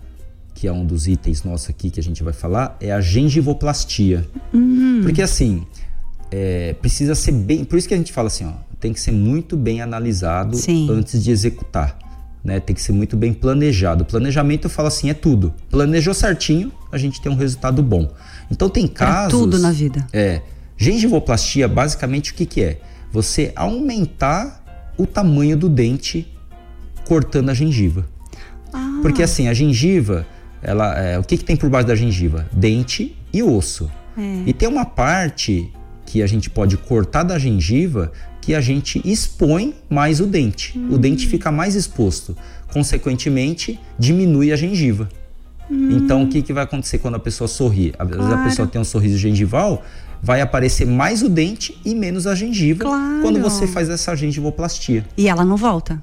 [0.59, 4.29] que é um dos itens nossos aqui que a gente vai falar, é a gengivoplastia.
[4.53, 5.03] Uhum.
[5.05, 5.65] Porque assim,
[6.33, 7.65] é, precisa ser bem.
[7.65, 10.91] Por isso que a gente fala assim, ó, tem que ser muito bem analisado Sim.
[10.91, 11.97] antes de executar.
[12.43, 12.59] Né?
[12.59, 14.05] Tem que ser muito bem planejado.
[14.05, 15.55] Planejamento eu falo assim, é tudo.
[15.71, 18.11] Planejou certinho, a gente tem um resultado bom.
[18.51, 19.39] Então tem casos.
[19.39, 20.05] É tudo na vida.
[20.13, 20.43] É.
[20.77, 22.81] Gengivoplastia, basicamente, o que, que é?
[23.13, 26.27] Você aumentar o tamanho do dente
[27.07, 28.09] cortando a gengiva.
[28.73, 28.99] Ah.
[29.03, 30.27] Porque assim, a gengiva
[30.63, 32.47] ela, é, o que, que tem por baixo da gengiva?
[32.53, 33.91] Dente e osso.
[34.17, 34.43] É.
[34.47, 35.73] E tem uma parte
[36.05, 40.79] que a gente pode cortar da gengiva que a gente expõe mais o dente.
[40.79, 40.95] Hum.
[40.95, 42.37] O dente fica mais exposto.
[42.73, 45.09] Consequentemente, diminui a gengiva.
[45.71, 45.91] Hum.
[45.93, 47.93] Então, o que, que vai acontecer quando a pessoa sorri?
[47.99, 48.41] Às vezes claro.
[48.41, 49.85] a pessoa tem um sorriso gengival,
[50.23, 53.21] vai aparecer mais o dente e menos a gengiva claro.
[53.21, 55.05] quando você faz essa gengivoplastia.
[55.17, 56.03] E ela não volta?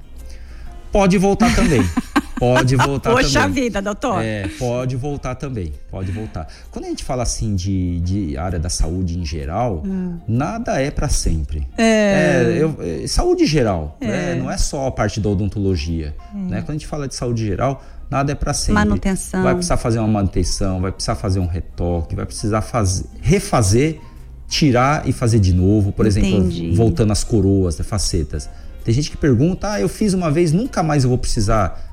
[0.92, 1.82] Pode voltar também.
[2.38, 3.48] Pode voltar Poxa também.
[3.48, 4.22] Poxa vida, doutor.
[4.22, 5.72] É, pode voltar também.
[5.90, 6.46] Pode voltar.
[6.70, 10.18] Quando a gente fala assim de, de área da saúde em geral, hum.
[10.28, 11.66] nada é para sempre.
[11.76, 11.82] É.
[11.82, 14.06] é, eu, é saúde geral, é.
[14.06, 14.34] Né?
[14.34, 16.14] não é só a parte da odontologia.
[16.34, 16.38] É.
[16.38, 16.60] Né?
[16.60, 18.74] Quando a gente fala de saúde geral, nada é para sempre.
[18.74, 19.42] Manutenção.
[19.42, 23.98] Vai precisar fazer uma manutenção, vai precisar fazer um retoque, vai precisar fazer, refazer,
[24.46, 25.90] tirar e fazer de novo.
[25.90, 26.64] Por Entendi.
[26.64, 28.48] exemplo, voltando às coroas, às facetas.
[28.84, 31.85] Tem gente que pergunta, ah, eu fiz uma vez, nunca mais eu vou precisar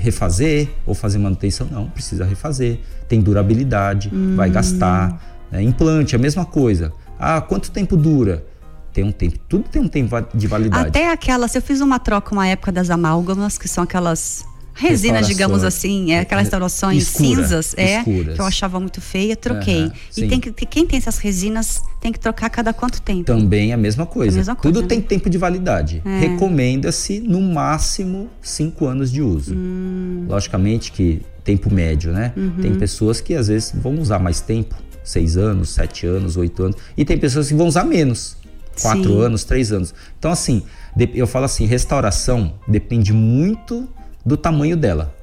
[0.00, 1.68] refazer ou fazer manutenção.
[1.70, 2.78] Não, precisa refazer.
[3.06, 4.34] Tem durabilidade, hum.
[4.34, 5.20] vai gastar.
[5.52, 5.62] Né?
[5.62, 6.92] Implante, a mesma coisa.
[7.18, 8.44] Ah, quanto tempo dura?
[8.92, 10.88] Tem um tempo, tudo tem um tempo de validade.
[10.88, 14.44] Até aquelas, eu fiz uma troca uma época das amálgamas, que são aquelas
[14.74, 18.34] resinas, digamos assim, é aquelas restaurações Escura, cinzas, é, escuras.
[18.34, 19.84] que eu achava muito feia, troquei.
[19.84, 23.24] Uhum, e tem que quem tem essas resinas tem que trocar cada quanto tempo?
[23.24, 24.36] Também a mesma coisa.
[24.36, 24.88] A mesma coisa Tudo né?
[24.88, 26.02] tem tempo de validade.
[26.04, 26.20] É.
[26.20, 29.54] Recomenda-se no máximo cinco anos de uso.
[29.54, 30.26] Hum.
[30.28, 32.32] Logicamente que tempo médio, né?
[32.36, 32.62] Uhum.
[32.62, 36.76] Tem pessoas que às vezes vão usar mais tempo, seis anos, sete anos, oito anos,
[36.96, 38.36] e tem pessoas que vão usar menos,
[38.80, 39.20] quatro Sim.
[39.20, 39.94] anos, três anos.
[40.18, 40.62] Então assim,
[41.14, 43.88] eu falo assim, restauração depende muito
[44.24, 45.14] do tamanho dela.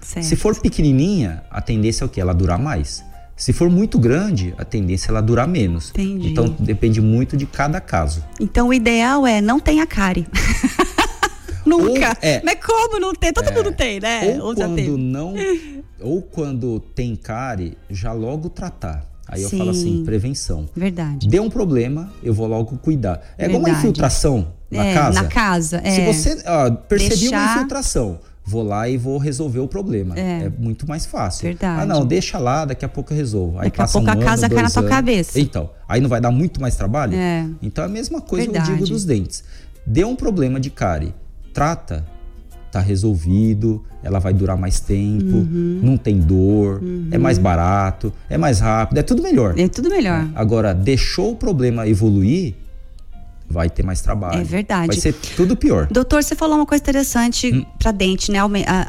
[0.00, 0.24] Certo.
[0.24, 2.20] Se for pequenininha, a tendência é o que?
[2.20, 3.04] Ela durar mais.
[3.36, 5.90] Se for muito grande, a tendência é ela durar menos.
[5.90, 6.28] Entendi.
[6.28, 8.24] Então depende muito de cada caso.
[8.40, 10.26] Então o ideal é não tenha cárie.
[11.66, 12.10] Nunca.
[12.10, 13.32] Ou, é, Mas como não tem?
[13.32, 14.38] Todo é, mundo tem, né?
[14.40, 15.34] Ou, ou quando não,
[16.00, 19.04] ou quando tem cárie, já logo tratar.
[19.28, 20.68] Aí Sim, eu falo assim, prevenção.
[20.74, 21.26] Verdade.
[21.26, 23.20] Deu um problema, eu vou logo cuidar.
[23.36, 25.22] É igual uma infiltração na é, casa.
[25.22, 25.90] Na casa, é.
[25.90, 27.36] Se você ó, perceber Deixar...
[27.36, 30.16] uma infiltração, vou lá e vou resolver o problema.
[30.16, 31.48] É, é muito mais fácil.
[31.48, 31.82] Verdade.
[31.82, 33.58] Ah, não, deixa lá, daqui a pouco eu resolvo.
[33.58, 35.40] Aí daqui a pouco um a casa cai na tua cabeça.
[35.40, 37.14] Então, aí não vai dar muito mais trabalho?
[37.14, 37.44] É.
[37.60, 38.70] Então é a mesma coisa Verdade.
[38.70, 39.42] eu digo dos dentes.
[39.84, 41.12] Deu um problema de cárie,
[41.52, 42.04] trata,
[42.70, 45.80] tá resolvido, ela vai durar mais tempo, uhum.
[45.82, 47.08] não tem dor, uhum.
[47.10, 49.58] é mais barato, é mais rápido, é tudo melhor.
[49.58, 50.28] É tudo melhor.
[50.34, 52.54] Agora, deixou o problema evoluir,
[53.48, 54.40] vai ter mais trabalho.
[54.40, 54.88] É verdade.
[54.88, 55.86] Vai ser tudo pior.
[55.90, 57.64] Doutor, você falou uma coisa interessante hum.
[57.78, 58.38] para dente, né?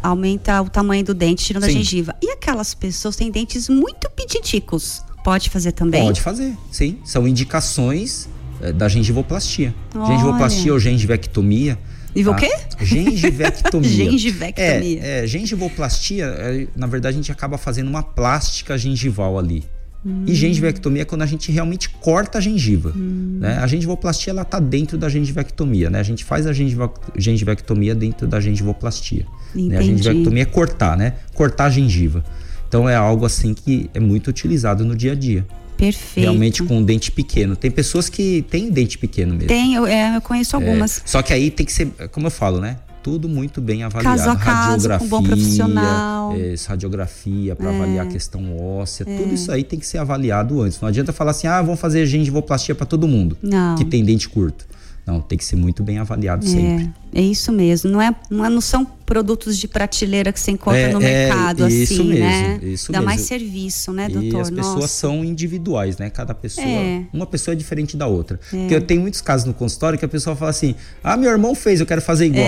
[0.01, 1.69] Aumenta o tamanho do dente, tirando Sim.
[1.69, 2.15] a gengiva.
[2.21, 5.03] E aquelas pessoas têm dentes muito pititicos?
[5.23, 6.03] Pode fazer também?
[6.03, 6.99] Pode fazer, sim.
[7.03, 8.29] São indicações
[8.61, 9.75] é, da gengivoplastia.
[9.93, 10.07] Olha.
[10.07, 11.77] Gengivoplastia ou gengivectomia.
[12.15, 12.49] E o quê?
[12.79, 13.89] Gengivectomia.
[14.09, 14.99] gengivectomia.
[15.03, 19.63] É, é, gengivoplastia, é, na verdade, a gente acaba fazendo uma plástica gengival ali.
[20.05, 20.23] Hum.
[20.27, 22.93] E gengivectomia é quando a gente realmente corta a gengiva.
[22.95, 23.39] Hum.
[23.41, 23.57] Né?
[23.57, 25.89] A gengivoplastia ela está dentro da gengivectomia.
[25.89, 25.99] Né?
[25.99, 29.25] A gente faz a gengivectomia dentro da gengivoplastia.
[29.53, 29.77] Né?
[29.77, 31.15] A gengivectomia é cortar, né?
[31.33, 32.23] Cortar a gengiva.
[32.67, 35.45] Então é algo assim que é muito utilizado no dia a dia.
[35.77, 36.25] Perfeito.
[36.25, 37.55] Realmente com um dente pequeno.
[37.55, 39.47] Tem pessoas que têm dente pequeno mesmo.
[39.47, 40.97] Tem, eu, é, eu conheço algumas.
[40.97, 42.77] É, só que aí tem que ser, como eu falo, né?
[43.03, 44.17] Tudo muito bem avaliado.
[44.17, 46.33] Caso a caso, radiografia, com um bom profissional.
[46.35, 47.75] É, radiografia para é.
[47.75, 49.17] avaliar a questão óssea, é.
[49.17, 50.79] tudo isso aí tem que ser avaliado antes.
[50.79, 53.75] Não adianta falar assim, ah, vamos fazer gengivoplastia para todo mundo não.
[53.75, 54.65] que tem dente curto.
[55.07, 56.93] Não, tem que ser muito bem avaliado é, sempre.
[57.15, 57.89] É isso mesmo.
[57.89, 61.63] Não, é, não, é, são produtos de prateleira que você encontra é, no é, mercado,
[61.63, 62.59] é, isso assim, mesmo, né?
[62.61, 63.05] Isso Dá mesmo.
[63.05, 64.39] mais serviço, né, doutor?
[64.39, 64.87] E as pessoas Nossa.
[64.89, 66.09] são individuais, né?
[66.09, 66.67] Cada pessoa.
[66.67, 67.03] É.
[67.13, 68.37] Uma pessoa é diferente da outra.
[68.49, 71.55] Porque eu tenho muitos casos no consultório que a pessoa fala assim: ah, meu irmão
[71.55, 72.45] fez, eu quero fazer igual.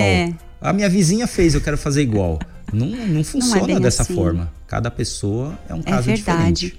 [0.60, 2.38] A minha vizinha fez, eu quero fazer igual.
[2.74, 4.14] Não, não funciona não dessa assim.
[4.14, 4.52] forma.
[4.68, 6.78] Cada pessoa é um caso é verdade.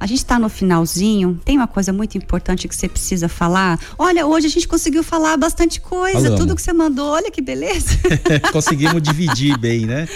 [0.00, 3.78] A gente está no finalzinho, tem uma coisa muito importante que você precisa falar.
[3.98, 6.40] Olha, hoje a gente conseguiu falar bastante coisa, Falamos.
[6.40, 7.98] tudo que você mandou, olha que beleza.
[8.50, 10.08] Conseguimos dividir bem, né?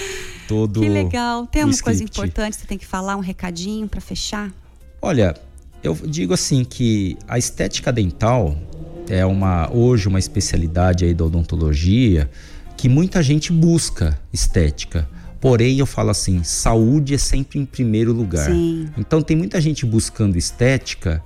[0.49, 1.47] Todo Que legal.
[1.47, 4.51] Tem uma coisa importante que você tem que falar, um recadinho para fechar?
[5.03, 5.37] Olha,
[5.83, 8.57] eu digo assim que a estética dental
[9.07, 12.31] é uma hoje uma especialidade aí da odontologia
[12.75, 15.07] que muita gente busca estética.
[15.45, 18.47] Porém, eu falo assim, saúde é sempre em primeiro lugar.
[18.47, 18.89] Sim.
[18.97, 21.23] Então tem muita gente buscando estética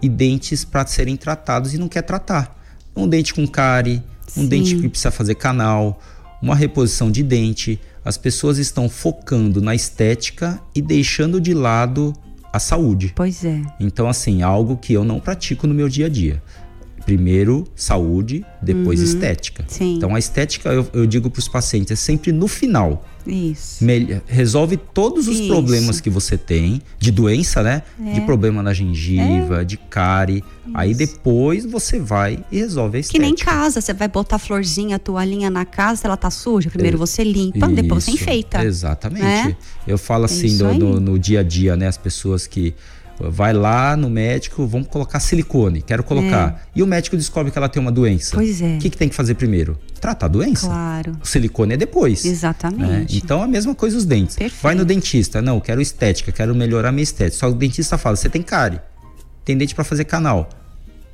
[0.00, 2.56] e dentes para serem tratados e não quer tratar.
[2.94, 4.04] Um dente com cárie,
[4.36, 4.48] um Sim.
[4.48, 6.00] dente que precisa fazer canal,
[6.40, 7.80] uma reposição de dente.
[8.04, 12.12] As pessoas estão focando na estética e deixando de lado
[12.52, 13.12] a saúde.
[13.16, 13.60] Pois é.
[13.80, 16.40] Então, assim, algo que eu não pratico no meu dia a dia
[17.04, 19.06] primeiro saúde, depois uhum.
[19.06, 19.64] estética.
[19.66, 19.96] Sim.
[19.96, 23.04] Então a estética, eu, eu digo para os pacientes, é sempre no final.
[23.26, 23.84] Isso.
[24.26, 25.48] resolve todos os Isso.
[25.48, 27.82] problemas que você tem, de doença, né?
[28.04, 28.12] É.
[28.12, 29.64] De problema na gengiva, é.
[29.64, 30.44] de cárie.
[30.66, 30.72] Isso.
[30.74, 33.24] Aí depois você vai e resolve a estética.
[33.24, 36.98] Que nem casa, você vai botar florzinha, toalhinha na casa, ela tá suja, primeiro é.
[36.98, 37.74] você limpa, Isso.
[37.74, 38.64] depois você enfeita.
[38.64, 39.22] Exatamente.
[39.22, 39.56] Né?
[39.86, 41.86] Eu falo é assim do, no, no dia a dia, né?
[41.86, 42.74] As pessoas que
[43.28, 46.62] vai lá no médico, vamos colocar silicone, quero colocar.
[46.64, 46.70] É.
[46.76, 48.34] E o médico descobre que ela tem uma doença.
[48.34, 48.76] Pois é.
[48.76, 49.78] O que, que tem que fazer primeiro?
[50.00, 50.66] Tratar a doença.
[50.66, 51.12] Claro.
[51.22, 52.24] O silicone é depois.
[52.24, 52.82] Exatamente.
[52.82, 53.06] Né?
[53.10, 54.36] Então a mesma coisa os dentes.
[54.36, 54.62] Perfeito.
[54.62, 57.36] Vai no dentista, não, quero estética, quero melhorar minha estética.
[57.36, 58.80] Só o dentista fala, você tem cárie,
[59.44, 60.48] tem dente para fazer canal.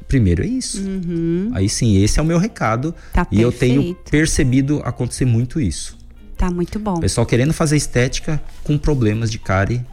[0.06, 0.80] Primeiro é isso.
[0.80, 1.50] Uhum.
[1.52, 2.94] Aí sim, esse é o meu recado.
[3.12, 5.96] Tá e eu tenho percebido acontecer muito isso.
[6.36, 6.94] Tá muito bom.
[6.94, 9.84] O pessoal querendo fazer estética com problemas de cárie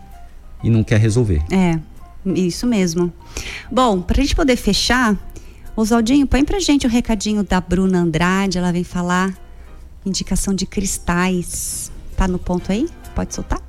[0.63, 1.41] e não quer resolver.
[1.51, 1.79] É,
[2.25, 3.11] isso mesmo.
[3.71, 5.17] Bom, para a gente poder fechar,
[5.75, 8.57] Oswaldinho, põe pra gente o recadinho da Bruna Andrade.
[8.57, 9.33] Ela vem falar
[10.05, 11.91] indicação de cristais.
[12.15, 12.87] Tá no ponto aí?
[13.15, 13.61] Pode soltar?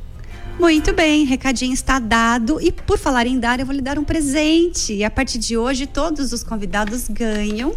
[0.58, 2.60] Muito bem, recadinho está dado.
[2.60, 4.92] E por falar em dar, eu vou lhe dar um presente.
[4.92, 7.74] E a partir de hoje, todos os convidados ganham.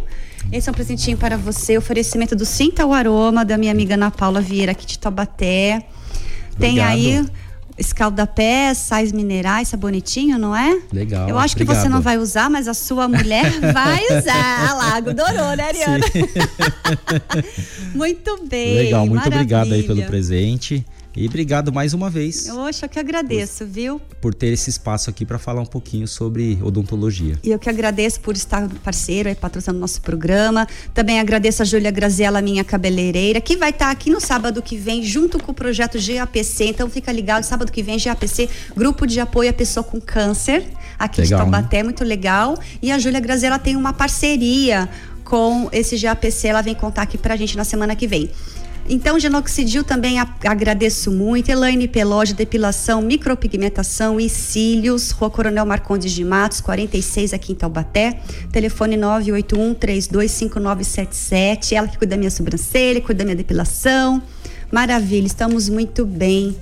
[0.52, 4.10] Esse é um presentinho para você, oferecimento do Sinta o Aroma, da minha amiga Ana
[4.10, 5.84] Paula Vieira, aqui de Taubaté.
[6.58, 7.24] Tem aí
[7.78, 10.80] escaldapé, sais minerais, sabonetinho, não é?
[10.92, 11.28] Legal.
[11.28, 11.76] Eu acho obrigado.
[11.76, 14.74] que você não vai usar, mas a sua mulher vai usar.
[14.74, 16.06] Lago Dorou, né, Ariana?
[17.94, 18.74] muito bem.
[18.74, 19.42] Legal, muito maravilha.
[19.42, 20.84] obrigado aí pelo presente.
[21.16, 22.48] E obrigado mais uma vez.
[22.48, 24.00] Oxa, eu que agradeço, por, viu?
[24.20, 27.38] Por ter esse espaço aqui para falar um pouquinho sobre odontologia.
[27.42, 30.66] E eu que agradeço por estar parceiro aí, patrocinando nosso programa.
[30.94, 35.02] Também agradeço a Júlia Graziella, minha cabeleireira, que vai estar aqui no sábado que vem,
[35.02, 36.66] junto com o projeto GAPC.
[36.66, 40.66] Então fica ligado, sábado que vem, GAPC, Grupo de Apoio à Pessoa com Câncer,
[40.98, 41.82] aqui legal, de Taubaté, né?
[41.84, 42.56] muito legal.
[42.80, 44.88] E a Júlia Graziella tem uma parceria
[45.24, 46.48] com esse GAPC.
[46.48, 48.30] Ela vem contar aqui pra gente na semana que vem.
[48.88, 51.50] Então, genoxidil também a, agradeço muito.
[51.50, 55.10] Elaine Peloge, depilação, micropigmentação e cílios.
[55.10, 58.20] Rua Coronel Marcondes de Matos, 46 aqui em Taubaté.
[58.50, 61.72] Telefone 981 325977.
[61.74, 64.22] Ela que cuida da minha sobrancelha, cuida da minha depilação.
[64.72, 66.56] Maravilha, estamos muito bem.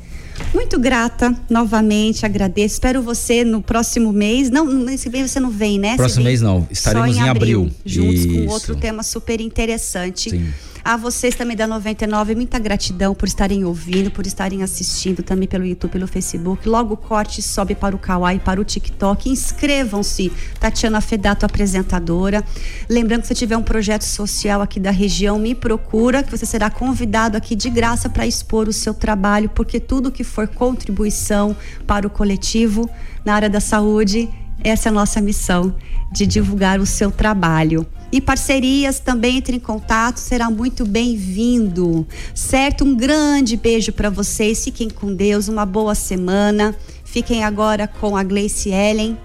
[0.53, 2.74] Muito grata, novamente, agradeço.
[2.74, 4.51] Espero você no próximo mês.
[4.51, 5.97] Não, nesse mês você não vem, né?
[5.97, 7.74] Próximo mês não, estaremos em, em abril, abril.
[7.85, 8.29] Juntos Isso.
[8.29, 10.31] com outro tema super interessante.
[10.31, 10.53] Sim.
[10.87, 15.66] A vocês também da 99, muita gratidão por estarem ouvindo, por estarem assistindo também pelo
[15.66, 16.68] YouTube, pelo Facebook.
[16.68, 19.28] Logo o corte sobe para o Kawaii, para o TikTok.
[19.28, 20.30] Inscrevam-se,
[20.61, 22.45] Tatiana Fedato, apresentadora.
[22.89, 26.70] Lembrando que se tiver um projeto social aqui da região, me procura, que você será
[26.70, 32.07] convidado aqui de graça para expor o seu trabalho, porque tudo que for contribuição para
[32.07, 32.89] o coletivo
[33.24, 34.30] na área da saúde,
[34.62, 35.74] essa é a nossa missão
[36.12, 37.86] de divulgar o seu trabalho.
[38.11, 42.07] E parcerias também entre em contato, será muito bem-vindo.
[42.34, 42.84] Certo?
[42.84, 44.64] Um grande beijo para vocês.
[44.64, 46.74] Fiquem com Deus, uma boa semana.
[47.04, 49.18] Fiquem agora com a Gleice Ellen.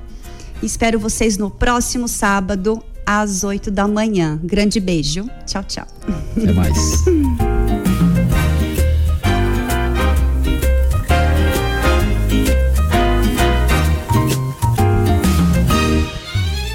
[0.62, 4.40] Espero vocês no próximo sábado às 8 da manhã.
[4.44, 5.30] Grande beijo.
[5.46, 5.88] Tchau, tchau.
[6.36, 6.78] Até mais.